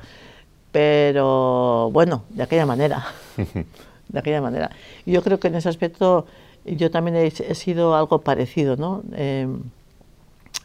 pero 0.72 1.90
bueno, 1.92 2.24
de 2.30 2.44
aquella 2.44 2.66
manera, 2.66 3.06
de 4.08 4.20
aquella 4.20 4.42
manera. 4.42 4.72
Y 5.06 5.12
yo 5.12 5.22
creo 5.22 5.40
que 5.40 5.48
en 5.50 5.56
ese 5.56 5.70
aspecto 5.70 6.26
yo 6.66 6.92
también 6.92 7.18
he, 7.18 7.56
sido 7.56 7.96
algo 7.96 8.22
parecido, 8.22 8.76
¿no? 8.76 9.04
Eh, 9.14 9.48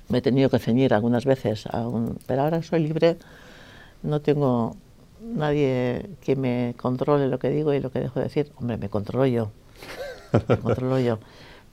me 0.08 0.18
he 0.18 0.22
tenido 0.22 0.50
que 0.50 0.58
ceñir 0.58 0.94
algunas 0.94 1.24
veces, 1.24 1.66
pero 2.26 2.42
ahora 2.42 2.62
soy 2.62 2.80
libre, 2.80 3.16
no 4.02 4.20
tengo 4.20 4.76
nadie 5.20 6.10
que 6.22 6.36
me 6.36 6.74
controle 6.76 7.28
lo 7.28 7.38
que 7.38 7.50
digo 7.50 7.74
y 7.74 7.80
lo 7.80 7.90
que 7.90 8.00
dejo 8.00 8.20
de 8.20 8.26
decir. 8.26 8.52
Hombre, 8.56 8.76
me 8.76 8.88
controlo 8.88 9.26
yo, 9.26 9.50
me 10.48 10.56
controlo 10.62 10.98
yo, 11.00 11.18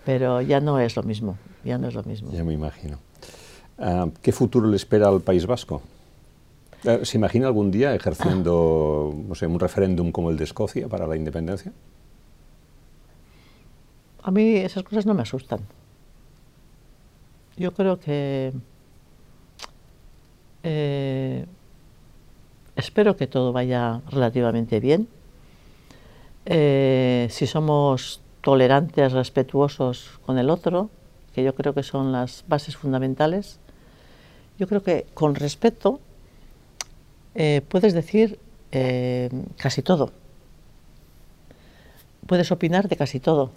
pero 0.06 0.42
ya 0.42 0.60
no 0.60 0.80
es 0.80 0.96
lo 0.96 1.04
mismo, 1.04 1.38
ya 1.64 1.78
no 1.78 1.88
es 1.88 1.94
lo 1.94 2.04
mismo. 2.04 2.32
Ya 2.32 2.44
me 2.44 2.54
imagino. 2.54 3.00
Ah, 3.78 4.08
¿Qué 4.22 4.32
futuro 4.32 4.68
le 4.68 4.76
espera 4.76 5.08
al 5.08 5.22
País 5.22 5.46
Vasco? 5.46 5.82
Eh, 6.84 7.02
¿Se 7.04 7.18
imagina 7.18 7.48
algún 7.48 7.72
día 7.72 7.96
ejerciendo 7.96 9.14
no 9.28 9.36
sé, 9.36 9.48
un 9.48 9.60
referéndum 9.60 10.12
como 10.12 10.30
el 10.30 10.38
de 10.38 10.44
Escocia 10.44 10.88
para 10.88 11.08
la 11.08 11.16
independencia? 11.16 11.72
A 14.22 14.32
mí 14.32 14.58
esas 14.58 14.84
cosas 14.84 15.06
no 15.06 15.14
me 15.14 15.22
asustan. 15.22 15.62
Yo 17.58 17.74
creo 17.74 18.00
que 18.00 18.54
eh, 20.64 21.46
espero 22.76 23.16
que 23.16 23.28
todo 23.28 23.52
vaya 23.54 24.02
relativamente 24.10 24.80
bien. 24.80 25.08
Eh, 26.46 27.28
si 27.30 27.48
somos 27.48 28.23
tolerantes, 28.44 29.12
respetuosos 29.14 30.20
con 30.26 30.38
el 30.38 30.52
otro, 30.52 30.92
que 31.34 31.44
yo 31.44 31.56
creo 31.56 31.74
que 31.74 31.82
son 31.82 32.12
las 32.12 32.44
bases 32.48 32.78
fundamentales, 32.78 33.58
yo 34.60 34.68
creo 34.68 34.84
que 34.84 35.08
con 35.16 35.34
respeto 35.34 36.00
eh, 37.34 37.62
puedes 37.68 37.94
decir 37.94 38.38
casi 39.58 39.84
todo. 39.84 40.12
Puedes 42.26 42.52
opinar 42.52 42.88
de 42.88 42.96
casi 42.96 43.20
todo 43.20 43.52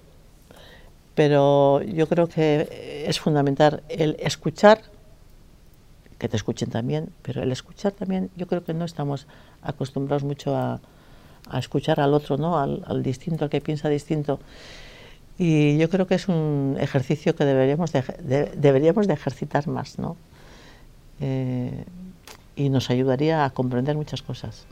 pero 1.16 1.82
yo 1.82 2.07
creo 2.09 2.28
que 2.28 3.05
es 3.09 3.18
fundamental 3.18 3.82
el 3.89 4.16
escuchar, 4.20 4.82
que 6.18 6.28
te 6.28 6.37
escuchen 6.37 6.68
también, 6.68 7.09
pero 7.22 7.43
el 7.43 7.51
escuchar 7.51 7.93
también, 7.93 8.30
yo 8.37 8.47
creo 8.47 8.62
que 8.62 8.74
no 8.74 8.84
estamos 8.84 9.26
acostumbrados 9.62 10.24
mucho 10.24 10.55
a, 10.55 10.78
escuchar 11.55 12.01
al 12.01 12.14
otro, 12.14 12.36
¿no? 12.36 12.59
Al, 12.59 13.03
distinto, 13.03 13.44
al 13.44 13.51
que 13.51 13.61
piensa 13.61 13.88
distinto. 13.88 14.40
Y 15.38 15.76
yo 15.78 15.88
creo 15.90 16.07
que 16.07 16.14
es 16.14 16.28
un 16.28 16.76
ejercicio 16.80 17.36
que 17.36 17.44
deberíamos 17.44 17.92
de, 17.92 18.53
deberíamos 18.57 19.07
de 19.07 19.14
ejercitar 19.14 19.68
más, 19.68 19.99
¿no? 19.99 20.16
Eh, 21.20 21.84
y 22.57 22.70
nos 22.70 22.90
ayudaría 22.90 23.44
a 23.44 23.51
comprender 23.51 23.97
muchas 23.97 24.22
cosas. 24.22 24.66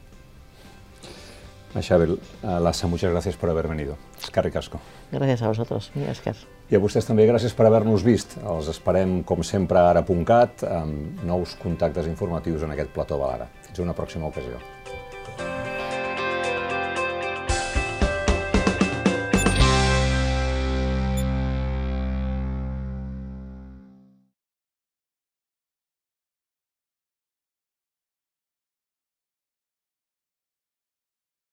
Xabel, 1.82 2.20
Lassa, 2.42 2.86
muchas 2.86 3.10
gracias 3.10 3.36
por 3.36 3.50
haber 3.50 3.66
venido. 3.68 3.96
Es 4.22 4.30
Casco. 4.30 4.80
Gràcies 5.10 5.42
a 5.42 5.48
vosaltres, 5.48 5.90
Esquer. 5.94 6.36
I 6.70 6.78
a 6.78 6.80
vostès 6.80 7.06
també 7.06 7.26
gràcies 7.26 7.52
per 7.54 7.66
haver-nos 7.66 8.04
vist. 8.06 8.38
Els 8.40 8.70
esperem, 8.72 9.22
com 9.26 9.42
sempre, 9.42 9.78
a 9.78 9.90
ara.cat 9.92 10.64
amb 10.70 11.22
nous 11.26 11.58
contactes 11.60 12.08
informatius 12.10 12.62
en 12.62 12.72
aquest 12.74 12.94
plató 12.94 13.18
Balara. 13.18 13.50
Fins 13.66 13.78
a 13.78 13.86
una 13.86 13.94
pròxima 13.94 14.30
ocasió. 14.30 14.62